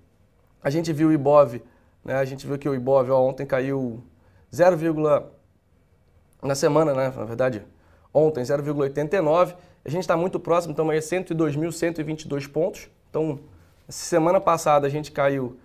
a 0.63 0.69
gente 0.69 0.93
viu 0.93 1.09
o 1.09 1.13
Ibov, 1.13 1.63
né? 2.05 2.17
a 2.17 2.25
gente 2.25 2.47
viu 2.47 2.59
que 2.59 2.69
o 2.69 2.75
Ibov 2.75 3.11
ó, 3.11 3.21
ontem 3.21 3.47
caiu 3.47 4.03
0, 4.55 4.77
na 6.43 6.55
semana, 6.55 6.93
né? 6.93 7.13
na 7.15 7.25
verdade, 7.25 7.63
ontem 8.17 8.43
0,89. 8.43 9.55
A 9.85 9.91
gente 9.91 10.01
está 10.01 10.17
muito 10.17 10.41
próximo, 10.41 10.73
estamos 10.73 10.91
aí 10.91 10.99
a 10.99 11.03
102.122 11.03 12.51
pontos. 12.51 12.89
Então, 13.11 13.39
semana 13.89 14.41
passada 14.41 14.87
a 14.87 14.91
gente 14.91 15.13
caiu 15.13 15.59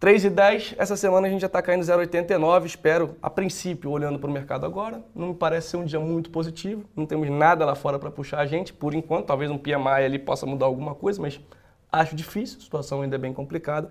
3,10, 0.00 0.74
essa 0.76 0.96
semana 0.96 1.26
a 1.26 1.30
gente 1.30 1.40
já 1.40 1.46
está 1.46 1.62
caindo 1.62 1.82
0,89, 1.82 2.66
espero, 2.66 3.16
a 3.22 3.30
princípio, 3.30 3.90
olhando 3.90 4.18
para 4.18 4.28
o 4.28 4.32
mercado 4.32 4.66
agora, 4.66 5.02
não 5.14 5.28
me 5.28 5.34
parece 5.34 5.68
ser 5.68 5.76
um 5.78 5.84
dia 5.84 5.98
muito 5.98 6.28
positivo, 6.28 6.84
não 6.94 7.06
temos 7.06 7.30
nada 7.30 7.64
lá 7.64 7.74
fora 7.74 7.98
para 7.98 8.10
puxar 8.10 8.40
a 8.40 8.46
gente, 8.46 8.70
por 8.70 8.92
enquanto, 8.92 9.26
talvez 9.26 9.50
um 9.50 9.56
PMI 9.56 10.04
ali 10.04 10.18
possa 10.18 10.44
mudar 10.44 10.66
alguma 10.66 10.94
coisa, 10.94 11.22
mas 11.22 11.40
acho 11.90 12.14
difícil, 12.14 12.58
a 12.58 12.62
situação 12.62 13.00
ainda 13.00 13.16
é 13.16 13.18
bem 13.18 13.32
complicada. 13.32 13.88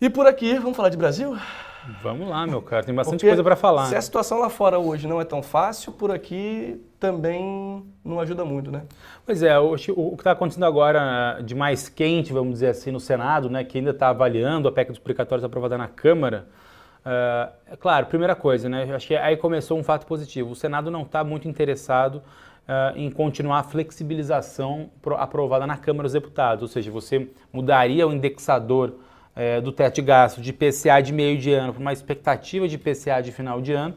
E 0.00 0.10
por 0.10 0.26
aqui, 0.26 0.58
vamos 0.58 0.76
falar 0.76 0.88
de 0.88 0.96
Brasil? 0.96 1.36
Vamos 2.02 2.28
lá, 2.28 2.46
meu 2.46 2.60
cara, 2.60 2.84
tem 2.84 2.94
bastante 2.94 3.20
Porque 3.20 3.28
coisa 3.28 3.42
para 3.42 3.56
falar. 3.56 3.86
Se 3.86 3.96
a 3.96 4.02
situação 4.02 4.38
lá 4.38 4.50
fora 4.50 4.78
hoje 4.78 5.06
não 5.06 5.20
é 5.20 5.24
tão 5.24 5.42
fácil, 5.42 5.92
por 5.92 6.10
aqui 6.10 6.80
também 6.98 7.82
não 8.04 8.20
ajuda 8.20 8.44
muito, 8.44 8.70
né? 8.70 8.82
Pois 9.24 9.42
é, 9.42 9.58
o, 9.58 9.72
o 9.72 9.76
que 9.76 10.20
está 10.20 10.32
acontecendo 10.32 10.64
agora 10.64 11.40
de 11.42 11.54
mais 11.54 11.88
quente, 11.88 12.32
vamos 12.32 12.54
dizer 12.54 12.68
assim, 12.68 12.90
no 12.90 13.00
Senado, 13.00 13.48
né, 13.48 13.64
que 13.64 13.78
ainda 13.78 13.90
está 13.90 14.10
avaliando 14.10 14.68
a 14.68 14.72
PEC 14.72 14.90
dos 14.90 14.98
precatórios 14.98 15.44
aprovada 15.44 15.78
na 15.78 15.88
Câmara, 15.88 16.46
uh, 17.04 17.52
é 17.72 17.76
claro, 17.76 18.06
primeira 18.06 18.34
coisa, 18.34 18.68
né, 18.68 18.94
acho 18.94 19.06
que 19.06 19.16
aí 19.16 19.36
começou 19.36 19.78
um 19.78 19.82
fato 19.82 20.06
positivo, 20.06 20.50
o 20.50 20.56
Senado 20.56 20.90
não 20.90 21.02
está 21.02 21.24
muito 21.24 21.48
interessado 21.48 22.16
uh, 22.16 22.96
em 22.96 23.10
continuar 23.10 23.60
a 23.60 23.62
flexibilização 23.62 24.90
aprovada 25.16 25.66
na 25.66 25.78
Câmara 25.78 26.04
dos 26.04 26.12
Deputados, 26.12 26.62
ou 26.62 26.68
seja, 26.68 26.90
você 26.90 27.30
mudaria 27.50 28.06
o 28.06 28.12
indexador 28.12 28.94
uh, 29.36 29.60
do 29.62 29.72
teto 29.72 29.96
de 29.96 30.02
gasto 30.02 30.40
de 30.40 30.52
PCA 30.52 31.00
de 31.02 31.12
meio 31.12 31.38
de 31.38 31.52
ano 31.52 31.72
para 31.72 31.80
uma 31.80 31.92
expectativa 31.92 32.68
de 32.68 32.78
PCA 32.78 33.20
de 33.22 33.32
final 33.32 33.60
de 33.60 33.72
ano. 33.72 33.94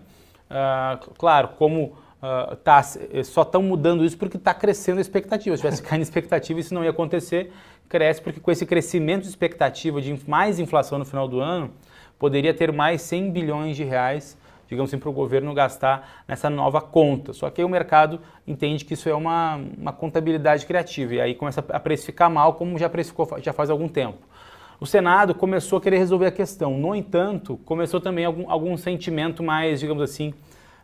Uh, 0.49 1.13
claro, 1.17 1.49
como 1.57 2.01
Uh, 2.23 2.55
tá, 2.55 2.81
só 3.25 3.41
estão 3.41 3.61
mudando 3.61 4.05
isso 4.05 4.17
porque 4.17 4.37
está 4.37 4.53
crescendo 4.53 4.99
a 4.99 5.01
expectativa. 5.01 5.57
Se 5.57 5.61
tivesse 5.61 5.83
caindo 5.83 5.99
a 5.99 6.03
expectativa, 6.03 6.57
isso 6.57 6.73
não 6.73 6.81
ia 6.81 6.91
acontecer. 6.91 7.51
Cresce 7.89 8.21
porque 8.21 8.39
com 8.39 8.49
esse 8.49 8.65
crescimento 8.65 9.23
de 9.23 9.27
expectativa 9.27 10.01
de 10.01 10.17
mais 10.25 10.57
inflação 10.57 10.97
no 10.97 11.03
final 11.03 11.27
do 11.27 11.41
ano, 11.41 11.69
poderia 12.17 12.53
ter 12.53 12.71
mais 12.71 13.01
100 13.01 13.29
bilhões 13.29 13.75
de 13.75 13.83
reais 13.83 14.37
digamos 14.73 14.89
assim, 14.89 14.99
para 14.99 15.09
o 15.09 15.13
governo 15.13 15.53
gastar 15.53 16.23
nessa 16.27 16.49
nova 16.49 16.81
conta. 16.81 17.33
Só 17.33 17.49
que 17.49 17.61
aí 17.61 17.65
o 17.65 17.69
mercado 17.69 18.19
entende 18.45 18.83
que 18.83 18.93
isso 18.93 19.07
é 19.07 19.13
uma, 19.13 19.59
uma 19.77 19.93
contabilidade 19.93 20.65
criativa 20.65 21.15
e 21.15 21.21
aí 21.21 21.35
começa 21.35 21.63
a 21.69 21.79
precificar 21.79 22.29
mal, 22.29 22.53
como 22.53 22.77
já 22.77 22.89
precificou 22.89 23.27
já 23.39 23.53
faz 23.53 23.69
algum 23.69 23.87
tempo. 23.87 24.17
O 24.83 24.85
Senado 24.85 25.33
começou 25.33 25.77
a 25.77 25.81
querer 25.81 25.97
resolver 25.97 26.25
a 26.25 26.31
questão. 26.31 26.77
No 26.77 26.93
entanto, 26.93 27.55
começou 27.63 28.01
também 28.01 28.25
algum, 28.25 28.51
algum 28.51 28.75
sentimento 28.75 29.41
mais, 29.41 29.79
digamos 29.79 30.03
assim, 30.03 30.33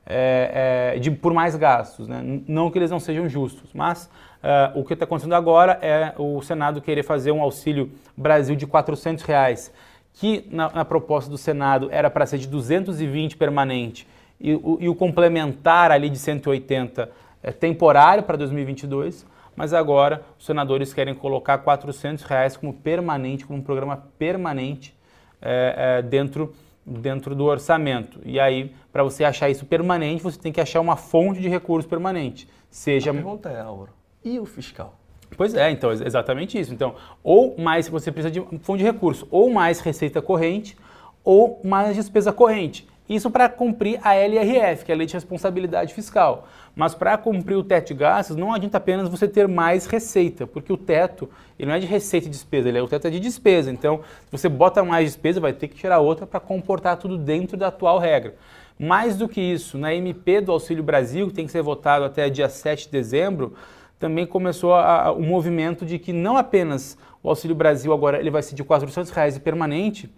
é, 0.06 0.94
é, 0.96 1.00
de, 1.00 1.12
por 1.12 1.34
mais 1.34 1.54
gastos. 1.58 2.08
Né? 2.08 2.24
Não 2.48 2.72
que 2.72 2.80
eles 2.80 2.90
não 2.90 2.98
sejam 3.02 3.28
justos, 3.28 3.72
mas 3.74 4.10
é, 4.42 4.72
o 4.74 4.86
que 4.86 4.94
está 4.94 5.04
acontecendo 5.04 5.36
agora 5.36 5.80
é 5.82 6.14
o 6.18 6.42
Senado 6.42 6.80
querer 6.80 7.04
fazer 7.04 7.34
um 7.34 7.42
auxílio 7.42 7.92
Brasil 8.16 8.56
de 8.56 8.66
400 8.66 9.26
reais 9.26 9.70
que 10.14 10.48
na, 10.50 10.70
na 10.70 10.86
proposta 10.86 11.30
do 11.30 11.38
Senado 11.38 11.90
era 11.92 12.10
para 12.10 12.26
ser 12.26 12.38
de 12.38 12.48
220 12.48 13.36
permanente 13.36 14.08
e 14.40 14.54
o, 14.54 14.78
e 14.80 14.88
o 14.88 14.96
complementar 14.96 15.92
ali 15.92 16.10
de 16.10 16.18
180 16.18 17.12
é 17.44 17.52
temporário 17.52 18.24
para 18.24 18.38
2022, 18.38 19.26
mas 19.60 19.74
agora 19.74 20.24
os 20.40 20.46
senadores 20.46 20.94
querem 20.94 21.14
colocar 21.14 21.58
400 21.58 22.24
reais 22.24 22.56
como 22.56 22.74
permanente, 22.74 23.46
como 23.46 23.60
um 23.60 23.62
programa 23.62 23.98
permanente 24.18 24.96
é, 25.42 25.98
é, 25.98 26.02
dentro, 26.02 26.56
dentro 26.86 27.36
do 27.36 27.44
orçamento. 27.44 28.22
E 28.24 28.40
aí, 28.40 28.74
para 28.90 29.04
você 29.04 29.26
achar 29.26 29.50
isso 29.50 29.66
permanente, 29.66 30.24
você 30.24 30.40
tem 30.40 30.54
que 30.54 30.62
achar 30.62 30.80
uma 30.80 30.96
fonte 30.96 31.42
de 31.42 31.50
recurso 31.50 31.90
permanente. 31.90 32.48
Seja... 32.70 33.12
A 33.12 33.14
pergunta 33.14 33.50
é, 33.50 33.60
Álvaro, 33.60 33.92
e 34.24 34.40
o 34.40 34.46
fiscal? 34.46 34.94
Pois 35.36 35.54
é, 35.54 35.70
então, 35.70 35.92
exatamente 35.92 36.58
isso. 36.58 36.74
Então, 36.74 36.96
ou 37.22 37.58
mais 37.60 37.90
você 37.90 38.14
precisa 38.14 38.32
de 38.32 38.40
fundo 38.62 38.78
de 38.78 38.86
recurso, 38.86 39.28
ou 39.30 39.50
mais 39.50 39.82
receita 39.82 40.22
corrente, 40.22 40.78
ou 41.22 41.60
mais 41.66 41.98
despesa 41.98 42.32
corrente. 42.32 42.88
Isso 43.10 43.32
para 43.32 43.50
cumprir 43.50 44.00
a 44.04 44.16
LRF, 44.16 44.86
que 44.86 44.92
é 44.92 44.96
a 44.96 44.98
Lei 44.98 45.08
de 45.08 45.16
Responsabilidade 45.16 45.96
Fiscal. 45.96 46.48
Mas 46.76 46.94
para 46.94 47.18
cumprir 47.18 47.56
o 47.56 47.64
teto 47.64 47.88
de 47.88 47.96
gastos, 47.96 48.38
não 48.38 48.54
adianta 48.54 48.78
apenas 48.78 49.10
você 49.10 49.28
ter 49.28 49.48
mais 49.48 49.88
receita, 49.88 50.46
porque 50.46 50.72
o 50.72 50.78
teto 50.78 51.28
ele 51.58 51.68
não 51.68 51.76
é 51.76 51.80
de 51.80 51.88
receita 51.88 52.28
e 52.28 52.30
despesa, 52.30 52.70
ele 52.70 52.78
é 52.78 52.82
o 52.84 52.88
teto 52.88 53.08
é 53.08 53.10
de 53.10 53.20
despesa. 53.20 53.72
Então, 53.72 54.02
se 54.26 54.32
você 54.32 54.48
bota 54.48 54.84
mais 54.84 55.06
despesa, 55.06 55.40
vai 55.40 55.54
ter 55.54 55.68
que 55.68 55.76
tirar 55.76 55.98
outra 55.98 56.28
para 56.28 56.40
comportar 56.40 56.98
tudo 56.98 57.18
dentro 57.18 57.58
da 57.58 57.68
atual 57.70 57.98
regra. 57.98 58.36
Mais 58.78 59.18
do 59.18 59.28
que 59.28 59.42
isso, 59.42 59.78
na 59.78 59.94
MP 59.94 60.40
do 60.40 60.52
Auxílio 60.52 60.84
Brasil, 60.84 61.28
que 61.28 61.34
tem 61.34 61.48
que 61.48 61.52
ser 61.52 61.64
votado 61.64 62.06
até 62.06 62.30
dia 62.30 62.48
7 62.48 62.86
de 62.86 62.92
dezembro, 62.92 63.56
também 63.98 64.26
começou 64.26 64.74
o 65.18 65.22
movimento 65.22 65.86
de 65.86 66.00
que 66.00 66.14
não 66.14 66.38
apenas 66.38 66.98
o 67.22 67.28
Auxílio 67.28 67.56
Brasil 67.56 67.92
agora 67.92 68.20
ele 68.20 68.30
vai 68.30 68.42
ser 68.42 68.56
de 68.56 68.64
400 68.64 69.12
reais 69.12 69.36
e 69.36 69.40
permanente, 69.42 70.10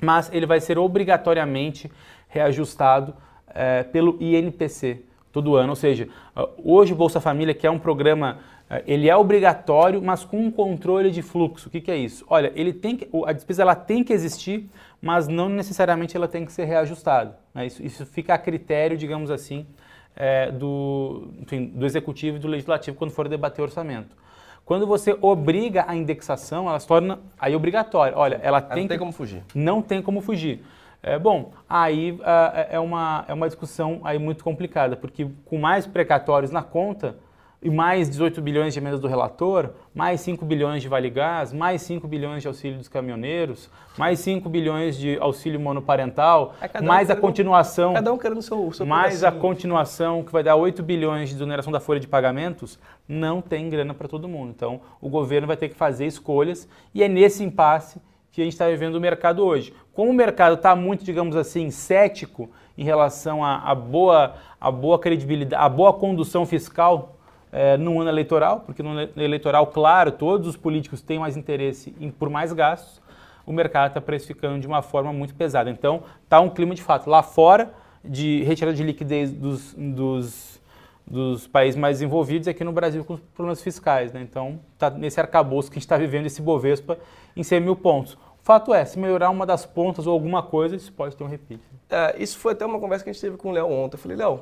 mas 0.00 0.30
ele 0.32 0.46
vai 0.46 0.60
ser 0.60 0.78
obrigatoriamente 0.78 1.90
reajustado 2.28 3.14
é, 3.48 3.82
pelo 3.82 4.16
INPC 4.20 5.04
todo 5.32 5.56
ano. 5.56 5.70
Ou 5.70 5.76
seja, 5.76 6.08
hoje 6.62 6.92
o 6.92 6.96
Bolsa 6.96 7.20
Família, 7.20 7.54
que 7.54 7.66
é 7.66 7.70
um 7.70 7.78
programa, 7.78 8.38
eh, 8.68 8.82
ele 8.86 9.08
é 9.08 9.16
obrigatório, 9.16 10.02
mas 10.02 10.24
com 10.24 10.38
um 10.38 10.50
controle 10.50 11.10
de 11.10 11.22
fluxo. 11.22 11.68
O 11.68 11.70
que, 11.70 11.80
que 11.80 11.90
é 11.90 11.96
isso? 11.96 12.24
Olha, 12.28 12.52
ele 12.54 12.72
tem 12.72 12.96
que, 12.96 13.08
a 13.26 13.32
despesa 13.32 13.62
ela 13.62 13.74
tem 13.74 14.02
que 14.02 14.12
existir, 14.12 14.68
mas 15.00 15.28
não 15.28 15.48
necessariamente 15.48 16.16
ela 16.16 16.28
tem 16.28 16.44
que 16.44 16.52
ser 16.52 16.64
reajustada. 16.64 17.38
Né? 17.54 17.66
Isso, 17.66 17.82
isso 17.82 18.06
fica 18.06 18.34
a 18.34 18.38
critério, 18.38 18.96
digamos 18.96 19.30
assim, 19.30 19.66
é, 20.16 20.50
do, 20.50 21.28
enfim, 21.40 21.66
do 21.66 21.86
executivo 21.86 22.36
e 22.36 22.40
do 22.40 22.48
legislativo 22.48 22.96
quando 22.96 23.10
for 23.10 23.28
debater 23.28 23.62
orçamento. 23.62 24.16
Quando 24.70 24.86
você 24.86 25.18
obriga 25.20 25.84
a 25.88 25.96
indexação, 25.96 26.68
ela 26.68 26.78
se 26.78 26.86
torna 26.86 27.18
aí 27.36 27.56
obrigatória. 27.56 28.16
Olha, 28.16 28.38
ela 28.40 28.60
tem 28.60 28.84
não 28.84 28.88
tem 28.88 28.96
que, 28.96 29.00
como 29.00 29.10
fugir. 29.10 29.42
Não 29.52 29.82
tem 29.82 30.00
como 30.00 30.20
fugir. 30.20 30.64
É, 31.02 31.18
bom, 31.18 31.50
aí 31.68 32.12
uh, 32.12 32.22
é, 32.70 32.78
uma, 32.78 33.24
é 33.26 33.34
uma 33.34 33.48
discussão 33.48 34.00
aí 34.04 34.16
muito 34.16 34.44
complicada, 34.44 34.94
porque 34.94 35.26
com 35.44 35.58
mais 35.58 35.88
precatórios 35.88 36.52
na 36.52 36.62
conta, 36.62 37.16
e 37.62 37.68
mais 37.68 38.08
18 38.08 38.40
bilhões 38.40 38.72
de 38.72 38.80
emendas 38.80 39.00
do 39.00 39.06
relator, 39.06 39.70
mais 39.94 40.22
5 40.22 40.44
bilhões 40.46 40.80
de 40.80 40.88
Vale 40.88 41.10
Gás, 41.10 41.52
mais 41.52 41.82
5 41.82 42.08
bilhões 42.08 42.40
de 42.40 42.48
auxílio 42.48 42.78
dos 42.78 42.88
caminhoneiros, 42.88 43.68
mais 43.98 44.18
5 44.20 44.48
bilhões 44.48 44.96
de 44.96 45.18
auxílio 45.18 45.60
monoparental, 45.60 46.54
é 46.60 46.80
mais 46.80 47.10
a 47.10 47.16
continuação. 47.16 47.92
Cada 47.92 48.12
um 48.12 48.16
querendo 48.16 48.40
seu, 48.40 48.72
seu 48.72 48.86
Mais 48.86 49.22
a 49.22 49.30
continuação, 49.30 50.22
que 50.22 50.32
vai 50.32 50.42
dar 50.42 50.56
8 50.56 50.82
bilhões 50.82 51.28
de 51.28 51.34
exoneração 51.34 51.70
da 51.70 51.80
folha 51.80 52.00
de 52.00 52.06
pagamentos, 52.08 52.78
não 53.06 53.42
tem 53.42 53.68
grana 53.68 53.92
para 53.92 54.08
todo 54.08 54.26
mundo. 54.26 54.52
Então, 54.56 54.80
o 54.98 55.10
governo 55.10 55.46
vai 55.46 55.56
ter 55.56 55.68
que 55.68 55.74
fazer 55.74 56.06
escolhas 56.06 56.66
e 56.94 57.02
é 57.02 57.08
nesse 57.08 57.44
impasse 57.44 58.00
que 58.32 58.40
a 58.40 58.44
gente 58.44 58.54
está 58.54 58.68
vivendo 58.68 58.94
o 58.94 59.00
mercado 59.00 59.44
hoje. 59.44 59.74
Como 59.92 60.10
o 60.10 60.14
mercado 60.14 60.54
está 60.54 60.74
muito, 60.74 61.04
digamos 61.04 61.36
assim, 61.36 61.70
cético 61.70 62.48
em 62.78 62.84
relação 62.84 63.44
à 63.44 63.74
boa, 63.74 64.34
a 64.58 64.70
boa 64.70 64.98
credibilidade, 64.98 65.62
à 65.62 65.68
boa 65.68 65.92
condução 65.92 66.46
fiscal 66.46 67.19
é, 67.52 67.76
no 67.76 68.00
ano 68.00 68.10
eleitoral, 68.10 68.60
porque 68.60 68.82
no 68.82 68.90
ano 68.90 69.10
eleitoral, 69.16 69.66
claro, 69.66 70.12
todos 70.12 70.46
os 70.46 70.56
políticos 70.56 71.00
têm 71.00 71.18
mais 71.18 71.36
interesse 71.36 71.94
em, 72.00 72.10
por 72.10 72.30
mais 72.30 72.52
gastos, 72.52 73.00
o 73.46 73.52
mercado 73.52 73.88
está 73.88 74.00
precificando 74.00 74.60
de 74.60 74.66
uma 74.66 74.82
forma 74.82 75.12
muito 75.12 75.34
pesada. 75.34 75.70
Então, 75.70 76.02
está 76.22 76.40
um 76.40 76.48
clima 76.48 76.74
de 76.74 76.82
fato 76.82 77.10
lá 77.10 77.22
fora 77.22 77.72
de 78.04 78.42
retirada 78.44 78.76
de 78.76 78.82
liquidez 78.82 79.32
dos, 79.32 79.74
dos, 79.74 80.60
dos 81.06 81.46
países 81.46 81.78
mais 81.78 81.96
desenvolvidos 81.96 82.46
e 82.46 82.50
aqui 82.50 82.62
no 82.62 82.72
Brasil 82.72 83.04
com 83.04 83.14
os 83.14 83.20
problemas 83.20 83.60
fiscais. 83.60 84.12
Né? 84.12 84.22
Então, 84.22 84.60
está 84.74 84.90
nesse 84.90 85.20
arcabouço 85.20 85.70
que 85.70 85.74
a 85.74 85.78
gente 85.78 85.86
está 85.86 85.96
vivendo 85.96 86.26
esse 86.26 86.40
Bovespa 86.40 86.98
em 87.36 87.42
100 87.42 87.60
mil 87.60 87.76
pontos. 87.76 88.14
O 88.14 88.42
fato 88.42 88.72
é, 88.72 88.84
se 88.84 88.98
melhorar 88.98 89.30
uma 89.30 89.44
das 89.44 89.66
pontas 89.66 90.06
ou 90.06 90.12
alguma 90.12 90.42
coisa, 90.42 90.74
isso 90.74 90.92
pode 90.92 91.14
ter 91.14 91.24
um 91.24 91.26
repeat. 91.26 91.60
É, 91.90 92.22
isso 92.22 92.38
foi 92.38 92.52
até 92.52 92.64
uma 92.64 92.78
conversa 92.78 93.04
que 93.04 93.10
a 93.10 93.12
gente 93.12 93.20
teve 93.20 93.36
com 93.36 93.50
o 93.50 93.52
Léo 93.52 93.70
ontem. 93.70 93.96
Eu 93.96 93.98
falei, 93.98 94.16
Léo, 94.16 94.40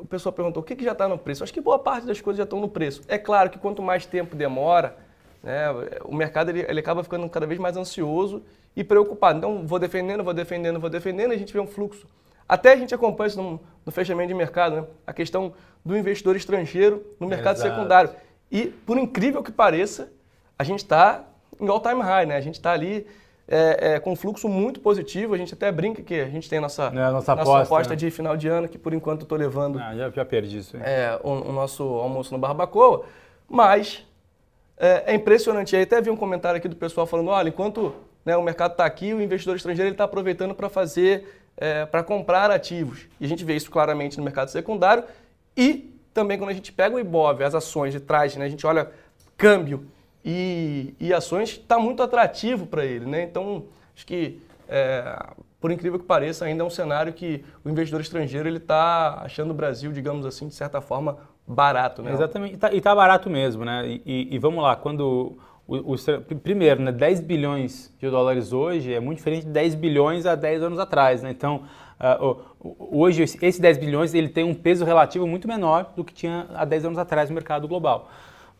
o 0.00 0.04
pessoal 0.04 0.32
perguntou 0.32 0.62
o 0.62 0.66
que, 0.66 0.76
que 0.76 0.84
já 0.84 0.92
está 0.92 1.08
no 1.08 1.18
preço. 1.18 1.42
Acho 1.42 1.52
que 1.52 1.60
boa 1.60 1.78
parte 1.78 2.06
das 2.06 2.20
coisas 2.20 2.38
já 2.38 2.44
estão 2.44 2.60
no 2.60 2.68
preço. 2.68 3.02
É 3.08 3.18
claro 3.18 3.50
que 3.50 3.58
quanto 3.58 3.82
mais 3.82 4.06
tempo 4.06 4.36
demora, 4.36 4.96
né, 5.42 5.66
o 6.04 6.14
mercado 6.14 6.50
ele, 6.50 6.64
ele 6.68 6.80
acaba 6.80 7.02
ficando 7.02 7.28
cada 7.28 7.46
vez 7.46 7.58
mais 7.58 7.76
ansioso 7.76 8.42
e 8.76 8.84
preocupado. 8.84 9.38
Então, 9.38 9.66
vou 9.66 9.78
defendendo, 9.78 10.22
vou 10.22 10.34
defendendo, 10.34 10.80
vou 10.80 10.90
defendendo, 10.90 11.32
e 11.32 11.34
a 11.34 11.38
gente 11.38 11.52
vê 11.52 11.60
um 11.60 11.66
fluxo. 11.66 12.06
Até 12.48 12.72
a 12.72 12.76
gente 12.76 12.94
acompanha 12.94 13.28
isso 13.28 13.42
no, 13.42 13.60
no 13.84 13.92
fechamento 13.92 14.28
de 14.28 14.34
mercado, 14.34 14.76
né? 14.76 14.84
a 15.06 15.12
questão 15.12 15.52
do 15.84 15.96
investidor 15.96 16.36
estrangeiro 16.36 17.04
no 17.20 17.26
mercado 17.26 17.56
Exato. 17.56 17.74
secundário. 17.74 18.10
E, 18.50 18.66
por 18.66 18.96
incrível 18.96 19.42
que 19.42 19.52
pareça, 19.52 20.10
a 20.58 20.64
gente 20.64 20.80
está 20.80 21.24
em 21.60 21.68
all-time 21.68 22.00
high, 22.00 22.24
né? 22.24 22.36
A 22.36 22.40
gente 22.40 22.54
está 22.54 22.72
ali 22.72 23.06
é, 23.48 23.94
é, 23.94 24.00
com 24.00 24.12
um 24.12 24.16
fluxo 24.16 24.48
muito 24.48 24.78
positivo. 24.78 25.34
A 25.34 25.38
gente 25.38 25.54
até 25.54 25.72
brinca 25.72 26.02
que 26.02 26.20
a 26.20 26.28
gente 26.28 26.48
tem 26.48 26.60
nossa, 26.60 26.84
é, 26.84 27.10
nossa, 27.10 27.34
nossa 27.34 27.62
aposta, 27.62 27.94
né? 27.94 27.96
de 27.96 28.10
final 28.10 28.36
de 28.36 28.46
ano, 28.46 28.68
que 28.68 28.76
por 28.76 28.92
enquanto 28.92 29.20
eu 29.20 29.24
estou 29.24 29.38
levando. 29.38 29.78
Ah, 29.78 29.96
já, 29.96 30.10
já 30.10 30.24
perdi 30.24 30.58
isso. 30.58 30.76
É, 30.76 31.18
o, 31.22 31.30
o, 31.30 31.52
nosso 31.52 31.82
almoço 31.82 32.32
no 32.32 32.38
Barbacoa. 32.38 33.06
Mas 33.48 34.06
é, 34.76 35.04
é, 35.06 35.14
impressionante. 35.14 35.72
E 35.72 35.76
aí 35.76 35.82
até 35.84 36.00
vi 36.00 36.10
um 36.10 36.16
comentário 36.16 36.58
aqui 36.58 36.68
do 36.68 36.76
pessoal 36.76 37.06
falando: 37.06 37.30
olha, 37.30 37.48
enquanto 37.48 37.94
né, 38.24 38.36
o 38.36 38.42
mercado 38.42 38.72
está 38.72 38.84
aqui, 38.84 39.14
o 39.14 39.22
investidor 39.22 39.56
estrangeiro 39.56 39.90
está 39.90 40.04
aproveitando 40.04 40.54
para 40.54 40.68
fazer, 40.68 41.42
é, 41.56 41.86
para 41.86 42.02
comprar 42.02 42.50
ativos. 42.50 43.08
E 43.18 43.24
a 43.24 43.28
gente 43.28 43.44
vê 43.44 43.56
isso 43.56 43.70
claramente 43.70 44.18
no 44.18 44.24
mercado 44.24 44.50
secundário. 44.50 45.04
E 45.56 45.94
também 46.12 46.36
quando 46.36 46.50
a 46.50 46.54
gente 46.54 46.70
pega 46.70 46.94
o 46.94 47.00
Ibov, 47.00 47.42
as 47.42 47.54
ações 47.54 47.92
de 47.94 48.00
trás, 48.00 48.36
né, 48.36 48.44
a 48.44 48.48
gente 48.48 48.66
olha 48.66 48.90
câmbio 49.36 49.86
e, 50.24 50.94
e 50.98 51.12
ações 51.12 51.50
está 51.50 51.78
muito 51.78 52.02
atrativo 52.02 52.66
para 52.66 52.84
ele. 52.84 53.06
Né? 53.06 53.22
Então, 53.22 53.64
acho 53.94 54.06
que, 54.06 54.40
é, 54.68 55.18
por 55.60 55.70
incrível 55.70 55.98
que 55.98 56.04
pareça, 56.04 56.44
ainda 56.44 56.62
é 56.62 56.66
um 56.66 56.70
cenário 56.70 57.12
que 57.12 57.44
o 57.64 57.68
investidor 57.68 58.00
estrangeiro 58.00 58.48
está 58.48 59.22
achando 59.22 59.50
o 59.50 59.54
Brasil, 59.54 59.92
digamos 59.92 60.26
assim, 60.26 60.48
de 60.48 60.54
certa 60.54 60.80
forma, 60.80 61.18
barato. 61.46 62.02
Né? 62.02 62.12
Exatamente, 62.12 62.52
e 62.52 62.56
está 62.56 62.70
tá 62.80 62.94
barato 62.94 63.30
mesmo. 63.30 63.64
Né? 63.64 63.86
E, 63.86 64.02
e, 64.04 64.34
e 64.34 64.38
vamos 64.38 64.62
lá, 64.62 64.76
quando 64.76 65.38
o, 65.68 65.94
o, 65.94 66.40
primeiro, 66.42 66.82
né, 66.82 66.90
10 66.90 67.20
bilhões 67.20 67.94
de 68.00 68.08
dólares 68.08 68.54
hoje 68.54 68.94
é 68.94 68.98
muito 68.98 69.18
diferente 69.18 69.44
de 69.44 69.52
10 69.52 69.74
bilhões 69.74 70.24
há 70.24 70.34
10 70.34 70.62
anos 70.62 70.78
atrás. 70.78 71.22
Né? 71.22 71.30
Então, 71.30 71.64
uh, 72.00 72.38
hoje, 72.90 73.22
esse 73.22 73.60
10 73.60 73.76
bilhões 73.76 74.14
ele 74.14 74.30
tem 74.30 74.44
um 74.44 74.54
peso 74.54 74.82
relativo 74.82 75.26
muito 75.26 75.46
menor 75.46 75.92
do 75.94 76.02
que 76.02 76.14
tinha 76.14 76.46
há 76.54 76.64
10 76.64 76.86
anos 76.86 76.98
atrás 76.98 77.28
no 77.28 77.34
mercado 77.34 77.68
global. 77.68 78.08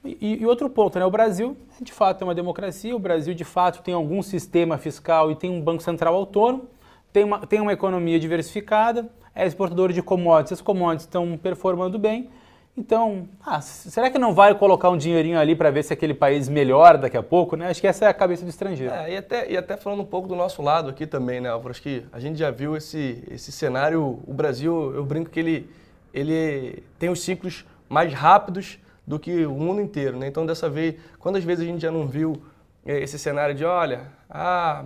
E, 0.04 0.38
e, 0.40 0.46
outro 0.46 0.70
ponto, 0.70 0.98
né? 0.98 1.04
o 1.04 1.10
Brasil 1.10 1.56
de 1.80 1.92
fato 1.92 2.22
é 2.22 2.24
uma 2.24 2.34
democracia, 2.34 2.94
o 2.94 2.98
Brasil 2.98 3.34
de 3.34 3.44
fato 3.44 3.82
tem 3.82 3.94
algum 3.94 4.22
sistema 4.22 4.78
fiscal 4.78 5.30
e 5.30 5.34
tem 5.34 5.50
um 5.50 5.60
banco 5.60 5.82
central 5.82 6.14
autônomo, 6.14 6.68
tem 7.12 7.24
uma, 7.24 7.46
tem 7.46 7.60
uma 7.60 7.72
economia 7.72 8.18
diversificada, 8.18 9.10
é 9.34 9.46
exportador 9.46 9.92
de 9.92 10.02
commodities, 10.02 10.52
as 10.52 10.60
commodities 10.60 11.04
estão 11.04 11.36
performando 11.36 11.98
bem, 11.98 12.30
Então, 12.78 13.28
ah, 13.44 13.60
será 13.60 14.08
que 14.08 14.18
não 14.20 14.32
vai 14.32 14.54
colocar 14.54 14.88
um 14.88 14.96
dinheirinho 14.96 15.36
ali 15.36 15.56
para 15.56 15.68
ver 15.68 15.82
se 15.82 15.92
aquele 15.92 16.14
país 16.14 16.48
melhora 16.48 16.96
daqui 16.96 17.16
a 17.16 17.22
pouco, 17.22 17.56
né? 17.56 17.68
Acho 17.68 17.80
que 17.80 17.88
essa 17.88 18.04
é 18.04 18.08
a 18.08 18.14
cabeça 18.14 18.44
do 18.44 18.50
estrangeiro. 18.50 18.94
É, 18.94 19.14
e, 19.14 19.16
até, 19.16 19.50
e 19.50 19.56
até 19.56 19.76
falando 19.76 20.02
um 20.02 20.06
pouco 20.06 20.28
do 20.28 20.36
nosso 20.36 20.62
lado 20.62 20.88
aqui 20.88 21.04
também, 21.04 21.40
né, 21.40 21.48
Álvaro? 21.48 21.72
Acho 21.72 21.82
que 21.82 22.04
a 22.12 22.20
gente 22.20 22.38
já 22.38 22.52
viu 22.52 22.76
esse, 22.76 23.24
esse 23.28 23.50
cenário. 23.50 24.20
O 24.24 24.32
Brasil, 24.32 24.94
eu 24.94 25.04
brinco 25.04 25.28
que 25.28 25.40
ele, 25.40 25.70
ele 26.14 26.84
tem 27.00 27.10
os 27.10 27.20
ciclos 27.20 27.66
mais 27.88 28.14
rápidos 28.14 28.78
do 29.08 29.18
que 29.18 29.46
o 29.46 29.54
mundo 29.54 29.80
inteiro, 29.80 30.18
né? 30.18 30.28
Então, 30.28 30.44
dessa 30.44 30.68
vez, 30.68 30.96
quantas 31.18 31.42
vezes 31.42 31.64
a 31.64 31.66
gente 31.66 31.80
já 31.80 31.90
não 31.90 32.06
viu 32.06 32.42
é, 32.84 32.98
esse 33.00 33.18
cenário 33.18 33.54
de, 33.54 33.64
olha, 33.64 34.12
ah, 34.28 34.84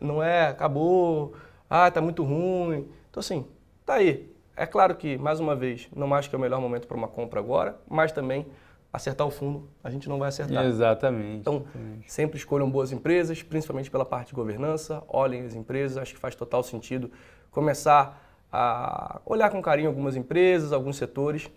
não 0.00 0.22
é, 0.22 0.48
acabou, 0.48 1.34
ah, 1.68 1.90
tá 1.90 2.00
muito 2.00 2.22
ruim. 2.22 2.86
Então, 3.10 3.20
assim, 3.20 3.46
tá 3.84 3.94
aí 3.94 4.36
é 4.56 4.64
claro 4.64 4.94
que, 4.94 5.18
mais 5.18 5.38
uma 5.38 5.54
vez, 5.54 5.88
não 5.94 6.12
acho 6.14 6.30
que 6.30 6.34
é 6.34 6.38
o 6.38 6.40
melhor 6.40 6.60
momento 6.60 6.88
para 6.88 6.96
uma 6.96 7.06
compra 7.06 7.38
agora, 7.38 7.78
mas 7.86 8.10
também 8.10 8.46
acertar 8.90 9.26
o 9.26 9.30
fundo 9.30 9.68
a 9.84 9.90
gente 9.90 10.08
não 10.08 10.18
vai 10.18 10.28
acertar. 10.28 10.64
Exatamente. 10.64 11.36
Então, 11.36 11.56
exatamente. 11.56 12.12
sempre 12.12 12.38
escolham 12.38 12.70
boas 12.70 12.90
empresas, 12.90 13.42
principalmente 13.42 13.90
pela 13.90 14.06
parte 14.06 14.28
de 14.28 14.34
governança, 14.34 15.02
olhem 15.08 15.44
as 15.44 15.54
empresas, 15.54 15.98
acho 15.98 16.14
que 16.14 16.20
faz 16.20 16.34
total 16.34 16.62
sentido 16.62 17.10
começar 17.50 18.22
a 18.50 19.20
olhar 19.26 19.50
com 19.50 19.60
carinho 19.60 19.88
algumas 19.88 20.16
empresas, 20.16 20.72
alguns 20.72 20.96
setores, 20.96 21.50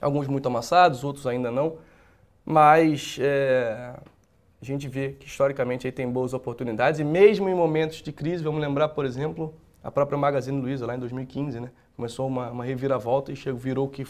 alguns 0.00 0.26
muito 0.26 0.46
amassados, 0.46 1.04
outros 1.04 1.26
ainda 1.26 1.50
não, 1.50 1.78
mas 2.44 3.18
é, 3.20 3.94
a 4.60 4.64
gente 4.64 4.88
vê 4.88 5.12
que 5.12 5.26
historicamente 5.26 5.86
aí 5.86 5.92
tem 5.92 6.10
boas 6.10 6.34
oportunidades 6.34 7.00
e 7.00 7.04
mesmo 7.04 7.48
em 7.48 7.54
momentos 7.54 8.02
de 8.02 8.12
crise, 8.12 8.42
vamos 8.42 8.60
lembrar, 8.60 8.88
por 8.88 9.04
exemplo, 9.04 9.54
a 9.82 9.90
própria 9.90 10.18
Magazine 10.18 10.60
Luiza 10.60 10.86
lá 10.86 10.94
em 10.94 10.98
2015, 10.98 11.60
né? 11.60 11.70
começou 11.96 12.26
uma, 12.26 12.50
uma 12.50 12.64
reviravolta 12.64 13.32
e 13.32 13.36
chegou, 13.36 13.58
virou 13.58 13.88
que 13.88 14.06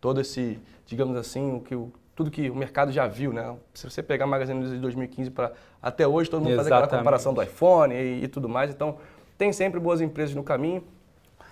todo 0.00 0.20
esse, 0.20 0.58
digamos 0.86 1.16
assim, 1.16 1.56
o 1.56 1.60
que 1.60 1.74
o, 1.74 1.92
tudo 2.14 2.30
que 2.30 2.50
o 2.50 2.54
mercado 2.54 2.92
já 2.92 3.06
viu, 3.06 3.32
né? 3.32 3.54
Se 3.72 3.88
você 3.88 4.02
pegar 4.02 4.24
a 4.24 4.28
Magazine 4.28 4.58
Luiza 4.58 4.74
de 4.74 4.80
2015 4.80 5.30
para 5.30 5.52
até 5.80 6.06
hoje, 6.06 6.28
todo 6.28 6.40
mundo 6.40 6.52
Exatamente. 6.52 6.70
faz 6.70 6.84
aquela 6.84 7.00
comparação 7.00 7.32
do 7.32 7.42
iPhone 7.42 7.94
e, 7.94 8.24
e, 8.24 8.28
tudo 8.28 8.48
mais. 8.48 8.70
Então, 8.70 8.96
tem 9.38 9.52
sempre 9.52 9.80
boas 9.80 10.00
empresas 10.00 10.34
no 10.34 10.42
caminho. 10.42 10.82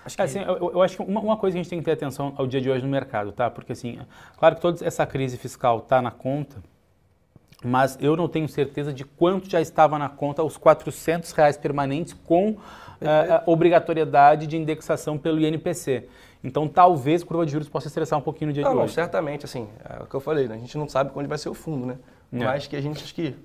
Acho 0.04 0.16
que... 0.16 0.22
assim, 0.22 0.40
eu, 0.40 0.72
eu, 0.72 0.82
acho 0.82 0.96
que 0.96 1.02
uma, 1.02 1.20
uma, 1.20 1.36
coisa 1.36 1.54
que 1.54 1.60
a 1.60 1.62
gente 1.62 1.70
tem 1.70 1.78
que 1.78 1.84
ter 1.84 1.92
atenção 1.92 2.34
ao 2.36 2.46
dia 2.46 2.60
de 2.60 2.70
hoje 2.70 2.84
no 2.84 2.90
mercado, 2.90 3.32
tá? 3.32 3.50
Porque 3.50 3.72
assim, 3.72 3.98
claro 4.38 4.54
que 4.54 4.60
toda 4.60 4.84
essa 4.84 5.06
crise 5.06 5.36
fiscal 5.36 5.78
está 5.78 6.00
na 6.00 6.10
conta, 6.10 6.56
mas 7.62 7.98
eu 8.00 8.16
não 8.16 8.28
tenho 8.28 8.48
certeza 8.48 8.92
de 8.92 9.04
quanto 9.04 9.48
já 9.48 9.60
estava 9.60 9.98
na 9.98 10.08
conta 10.08 10.42
os 10.42 10.56
400 10.56 11.30
reais 11.32 11.56
permanentes 11.56 12.14
com 12.24 12.50
uh, 12.50 12.58
obrigatoriedade 13.46 14.46
de 14.46 14.56
indexação 14.56 15.18
pelo 15.18 15.40
INPC. 15.40 16.08
Então, 16.42 16.66
talvez 16.66 17.22
a 17.22 17.26
curva 17.26 17.44
de 17.44 17.52
juros 17.52 17.68
possa 17.68 17.88
estressar 17.88 18.18
um 18.18 18.22
pouquinho 18.22 18.48
no 18.48 18.54
dia 18.54 18.62
não, 18.62 18.70
de 18.70 18.76
não, 18.76 18.84
hoje. 18.84 18.94
certamente, 18.94 19.44
assim, 19.44 19.68
é 19.84 20.02
o 20.02 20.06
que 20.06 20.14
eu 20.14 20.20
falei, 20.20 20.48
né? 20.48 20.54
a 20.54 20.58
gente 20.58 20.76
não 20.78 20.88
sabe 20.88 21.10
onde 21.14 21.28
vai 21.28 21.36
ser 21.36 21.50
o 21.50 21.54
fundo, 21.54 21.84
né? 21.84 21.98
É. 22.32 22.44
Mas 22.44 22.66
que 22.66 22.76
a 22.76 22.80
gente 22.80 23.02
acho 23.02 23.14
que 23.14 23.36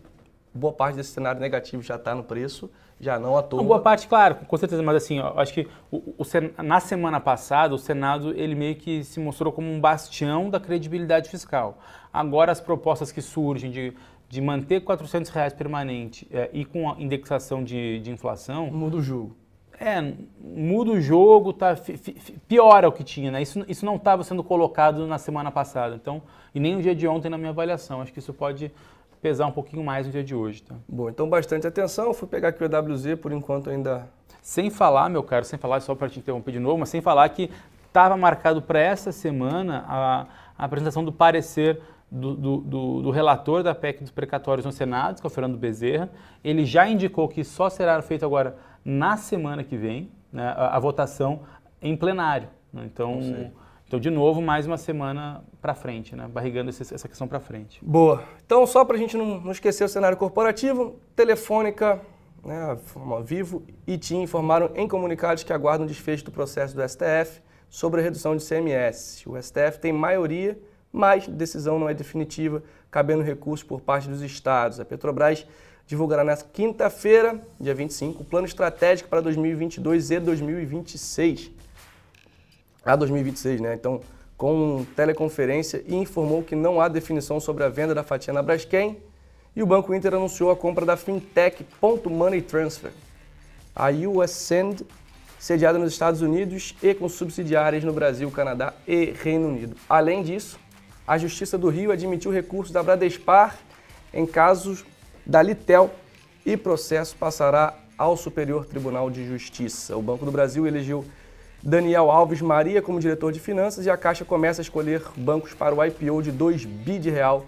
boa 0.54 0.72
parte 0.72 0.96
desse 0.96 1.10
cenário 1.10 1.42
negativo 1.42 1.84
já 1.84 1.96
está 1.96 2.16
no 2.16 2.24
preço, 2.24 2.72
já 3.00 3.20
não 3.20 3.38
à 3.38 3.44
toa. 3.44 3.62
Uma 3.62 3.68
boa 3.68 3.80
parte, 3.80 4.08
claro, 4.08 4.36
com 4.36 4.58
certeza, 4.58 4.82
mas 4.82 4.96
assim, 4.96 5.20
eu 5.20 5.40
acho 5.40 5.54
que 5.54 5.68
o, 5.92 5.98
o, 6.18 6.64
na 6.64 6.80
semana 6.80 7.20
passada 7.20 7.75
o 7.75 7.78
Senado 7.78 8.32
ele 8.38 8.56
meio 8.56 8.75
que 8.75 9.04
se 9.04 9.20
mostrou 9.20 9.52
como 9.52 9.70
um 9.70 9.80
bastião 9.80 10.50
da 10.50 10.60
credibilidade 10.60 11.30
fiscal. 11.30 11.78
Agora 12.12 12.52
as 12.52 12.62
propostas 12.62 13.12
que 13.12 13.22
surgem 13.22 13.70
de, 13.70 13.94
de 14.30 14.42
manter 14.42 14.82
400 14.82 15.30
reais 15.32 15.54
permanente 15.54 16.28
é, 16.32 16.50
e 16.54 16.64
com 16.64 16.90
a 16.90 16.96
indexação 17.00 17.64
de, 17.64 18.00
de 18.00 18.12
inflação... 18.12 18.68
Muda 18.68 18.98
o 18.98 19.02
jogo. 19.02 19.36
É, 19.78 20.14
muda 20.40 20.92
o 20.92 21.02
jogo, 21.02 21.52
tá, 21.52 21.75
piora 22.48 22.88
o 22.88 22.94
que 22.94 23.04
tinha, 23.04 23.30
né? 23.30 23.42
Isso, 23.42 23.66
isso 23.68 23.86
não 23.86 23.98
estava 23.98 24.24
sendo 24.24 24.42
colocado 24.42 25.06
na 25.06 25.18
semana 25.18 25.52
passada, 25.52 25.96
então, 25.96 26.22
e 26.54 26.62
nem 26.62 26.75
no 26.75 26.82
dia 26.82 26.96
de 26.96 27.06
ontem 27.06 27.30
na 27.30 27.38
minha 27.38 27.50
avaliação. 27.50 28.02
Acho 28.02 28.14
que 28.14 28.20
isso 28.20 28.34
pode 28.34 28.72
pesar 29.25 29.48
um 29.48 29.51
pouquinho 29.51 29.84
mais 29.84 30.05
no 30.05 30.12
dia 30.12 30.24
de 30.24 30.36
hoje, 30.36 30.61
tá? 30.61 30.75
Bom, 30.88 31.09
então 31.09 31.27
bastante 31.27 31.66
atenção. 31.66 32.14
Fui 32.14 32.27
pegar 32.27 32.50
aqui 32.50 32.64
o 32.64 32.66
EWZ, 32.68 33.16
por 33.20 33.31
enquanto 33.31 33.72
ainda. 33.72 34.07
Sem 34.40 34.70
falar, 34.70 35.09
meu 35.09 35.24
caro, 35.24 35.44
sem 35.44 35.57
falar, 35.57 35.79
só 35.79 35.96
para 35.96 36.07
te 36.07 36.20
interromper 36.20 36.51
de 36.51 36.59
novo, 36.59 36.77
mas 36.77 36.90
sem 36.90 37.01
falar 37.01 37.27
que 37.29 37.50
estava 37.88 38.16
marcado 38.16 38.61
para 38.61 38.79
essa 38.79 39.11
semana 39.11 39.83
a, 39.88 40.27
a, 40.55 40.66
apresentação 40.66 41.03
do 41.03 41.11
parecer 41.11 41.81
do, 42.11 42.35
do, 42.35 42.57
do, 42.57 43.01
do, 43.01 43.09
relator 43.09 43.64
da 43.64 43.74
PEC 43.74 44.01
dos 44.01 44.11
precatórios 44.11 44.64
no 44.64 44.72
Senado, 44.72 45.20
que 45.20 45.25
é 45.25 45.27
o 45.27 45.31
Fernando 45.31 45.57
Bezerra. 45.57 46.11
Ele 46.44 46.64
já 46.64 46.88
indicou 46.88 47.27
que 47.27 47.44
só 47.44 47.68
será 47.68 48.00
feito 48.03 48.24
agora 48.24 48.55
na 48.85 49.18
semana 49.18 49.64
que 49.64 49.75
vem 49.75 50.11
né, 50.31 50.53
a, 50.55 50.75
a, 50.75 50.79
votação 50.79 51.40
em 51.81 51.98
plenário. 51.98 52.48
Né? 52.72 52.83
Então, 52.85 53.51
então, 53.88 54.00
de 54.00 54.10
novo, 54.10 54.42
mais 54.42 54.66
uma 54.66 54.78
semana 54.78 55.44
para 55.62 55.76
frente, 55.76 56.16
né? 56.16 56.28
barrigando 56.28 56.72
esse, 56.72 56.82
essa 56.82 57.08
questão 57.08 57.28
para 57.28 57.40
frente. 57.40 57.80
Boa. 57.84 58.24
Então, 58.44 58.66
só 58.66 58.84
para 58.84 58.96
a 58.96 59.00
gente 59.00 59.16
não, 59.16 59.40
não, 59.40 59.52
esquecer 59.52 59.84
o 59.84 59.90
cenário 59.90 60.18
corporativo, 60.18 60.96
Telefônica, 61.16 62.02
né, 62.44 62.78
Vivo 63.24 63.64
e 63.86 63.96
TIM 63.98 64.24
informaram 64.24 64.72
em 64.76 64.88
comunicados 64.88 65.44
que 65.44 65.54
aguardam 65.54 65.86
desfecho 65.86 66.26
do 66.26 66.32
processo 66.32 66.76
do 66.76 66.82
STF 66.88 67.42
sobre 67.70 68.02
a 68.02 68.04
redução 68.04 68.36
de 68.36 68.44
CMS. 68.44 69.24
O 69.28 69.40
STF 69.40 69.80
tem 69.80 69.94
maioria, 69.94 70.58
mas 70.92 71.28
decisão 71.28 71.78
não 71.78 71.88
é 71.88 71.94
definitiva, 71.94 72.64
cabendo 72.90 73.22
recurso 73.22 73.68
por 73.68 73.82
parte 73.82 74.10
dos 74.10 74.22
estados. 74.22 74.80
A 74.80 74.86
Petrobras 74.86 75.46
divulgará 75.86 76.24
nesta 76.24 76.50
quinta-feira, 76.52 77.40
dia 77.60 77.76
25, 77.76 78.24
o 78.24 78.26
plano 78.26 78.48
estratégico 78.48 79.10
para 79.10 79.22
2022 79.22 80.10
e 80.10 80.20
2026. 80.20 81.52
A 82.86 82.96
2026, 82.96 83.62
né? 83.62 83.74
Então, 83.74 84.00
com 84.38 84.86
teleconferência 84.96 85.84
e 85.88 85.96
informou 85.96 86.44
que 86.44 86.56
não 86.56 86.80
há 86.80 86.88
definição 86.88 87.40
sobre 87.40 87.64
a 87.64 87.70
venda 87.70 87.96
da 87.96 88.04
fatia 88.04 88.34
na 88.34 88.44
Braskem 88.44 88.98
e 89.56 89.64
o 89.64 89.66
Banco 89.66 89.94
Inter 89.96 90.14
anunciou 90.14 90.52
a 90.52 90.56
compra 90.56 90.86
da 90.86 90.96
fintech 90.98 91.66
Money 92.10 92.42
Transfer, 92.42 92.92
a 93.76 93.90
USSend, 93.90 94.86
sediada 95.40 95.80
nos 95.80 95.94
Estados 95.94 96.22
Unidos 96.22 96.76
e 96.84 96.94
com 96.94 97.08
subsidiárias 97.08 97.84
no 97.84 97.94
Brasil, 97.94 98.30
Canadá 98.30 98.74
e 98.88 99.14
Reino 99.24 99.48
Unido. 99.48 99.76
Além 99.90 100.22
disso, 100.22 100.60
a 101.08 101.18
Justiça 101.18 101.58
do 101.58 101.70
Rio 101.70 101.92
admitiu 101.92 102.32
recursos 102.32 102.74
da 102.74 102.84
Bradespar 102.84 103.58
em 104.14 104.26
casos 104.26 104.86
da 105.26 105.42
Litel 105.42 105.92
e 106.46 106.56
processo 106.56 107.16
passará 107.16 107.74
ao 107.98 108.16
Superior 108.18 108.66
Tribunal 108.66 109.10
de 109.10 109.26
Justiça. 109.26 109.96
O 109.96 110.02
Banco 110.02 110.26
do 110.26 110.32
Brasil 110.32 110.68
elegeu 110.68 111.06
Daniel 111.66 112.12
Alves 112.12 112.42
Maria 112.42 112.80
como 112.80 113.00
diretor 113.00 113.32
de 113.32 113.40
finanças 113.40 113.88
e 113.88 113.90
a 113.90 113.98
Caixa 113.98 114.24
começa 114.24 114.62
a 114.62 114.64
escolher 114.64 115.01
bancos 115.18 115.56
para 115.56 115.74
o 115.74 115.84
IPO 115.84 116.22
de 116.22 116.32
2 116.32 116.64
bi 116.64 117.00
de 117.00 117.10
real 117.10 117.44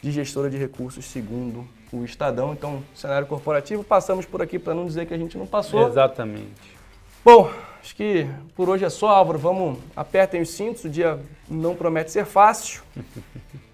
de 0.00 0.12
gestora 0.12 0.48
de 0.48 0.56
recursos, 0.56 1.04
segundo 1.04 1.66
o 1.92 2.04
Estadão. 2.04 2.52
Então, 2.52 2.80
cenário 2.94 3.26
corporativo, 3.26 3.82
passamos 3.82 4.24
por 4.24 4.40
aqui 4.40 4.56
para 4.56 4.72
não 4.72 4.86
dizer 4.86 5.04
que 5.04 5.12
a 5.12 5.18
gente 5.18 5.36
não 5.36 5.48
passou. 5.48 5.88
Exatamente. 5.88 6.78
Bom, 7.24 7.50
acho 7.82 7.96
que 7.96 8.24
por 8.54 8.68
hoje 8.68 8.84
é 8.84 8.88
só, 8.88 9.08
Álvaro. 9.08 9.38
Vamos, 9.38 9.80
apertem 9.96 10.40
os 10.40 10.50
cintos, 10.50 10.84
o 10.84 10.88
dia 10.88 11.18
não 11.48 11.74
promete 11.74 12.12
ser 12.12 12.24
fácil. 12.24 12.82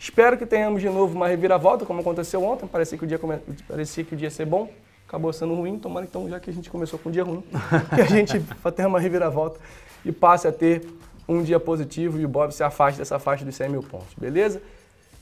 Espero 0.00 0.38
que 0.38 0.46
tenhamos 0.46 0.80
de 0.80 0.88
novo 0.88 1.14
uma 1.14 1.28
reviravolta, 1.28 1.84
como 1.84 2.00
aconteceu 2.00 2.42
ontem. 2.42 2.66
Parecia 2.66 2.96
que 2.96 3.04
o 3.04 3.06
dia. 3.06 3.20
Parecia 3.68 4.02
que 4.04 4.14
o 4.14 4.16
dia 4.16 4.26
ia 4.26 4.30
ser 4.30 4.46
bom, 4.46 4.70
acabou 5.06 5.32
sendo 5.32 5.54
ruim. 5.54 5.78
Tomara 5.78 6.06
então, 6.06 6.28
já 6.28 6.40
que 6.40 6.50
a 6.50 6.52
gente 6.52 6.70
começou 6.70 6.98
com 6.98 7.08
um 7.08 7.12
dia 7.12 7.24
ruim, 7.24 7.42
que 7.94 8.00
a 8.00 8.06
gente 8.06 8.42
tenha 8.74 8.88
uma 8.88 9.00
reviravolta 9.00 9.58
e 10.04 10.12
passe 10.12 10.46
a 10.46 10.52
ter 10.52 10.86
um 11.28 11.42
dia 11.42 11.58
positivo 11.58 12.20
e 12.20 12.24
o 12.24 12.28
Bob 12.28 12.52
se 12.52 12.62
afaste 12.62 12.98
dessa 12.98 13.18
faixa 13.18 13.44
dos 13.44 13.54
100 13.54 13.68
mil 13.68 13.82
pontos, 13.82 14.14
beleza? 14.16 14.62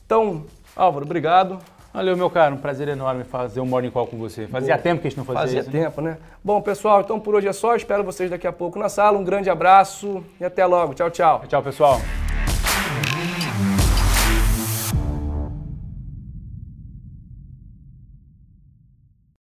Então, 0.05 0.45
Álvaro, 0.77 1.05
obrigado. 1.05 1.59
Valeu, 1.95 2.17
meu 2.17 2.29
caro. 2.29 2.57
Um 2.57 2.59
prazer 2.59 2.89
enorme 2.89 3.23
fazer 3.23 3.61
um 3.61 3.67
Morning 3.67 3.91
Call 3.91 4.09
com 4.09 4.19
você. 4.19 4.49
Fazia 4.49 4.75
Boa. 4.75 4.83
tempo 4.83 5.01
que 5.01 5.07
a 5.07 5.11
gente 5.11 5.19
não 5.19 5.25
fazia 5.25 5.41
Fazia 5.43 5.61
isso. 5.61 5.71
Fazia 5.71 5.81
né? 5.81 5.87
tempo, 5.87 6.01
né? 6.01 6.19
Bom, 6.43 6.61
pessoal, 6.61 7.01
então 7.01 7.21
por 7.21 7.37
hoje 7.37 7.47
é 7.47 7.53
só. 7.53 7.77
Espero 7.77 8.03
vocês 8.03 8.29
daqui 8.29 8.49
a 8.49 8.53
pouco 8.53 8.81
na 8.81 8.89
sala. 8.89 9.17
Um 9.17 9.25
grande 9.25 9.49
abraço 9.49 10.25
e 10.41 10.45
até 10.45 10.67
logo. 10.67 10.93
Tchau, 10.93 11.09
tchau. 11.11 11.45
Tchau, 11.47 11.63
pessoal. 11.63 12.01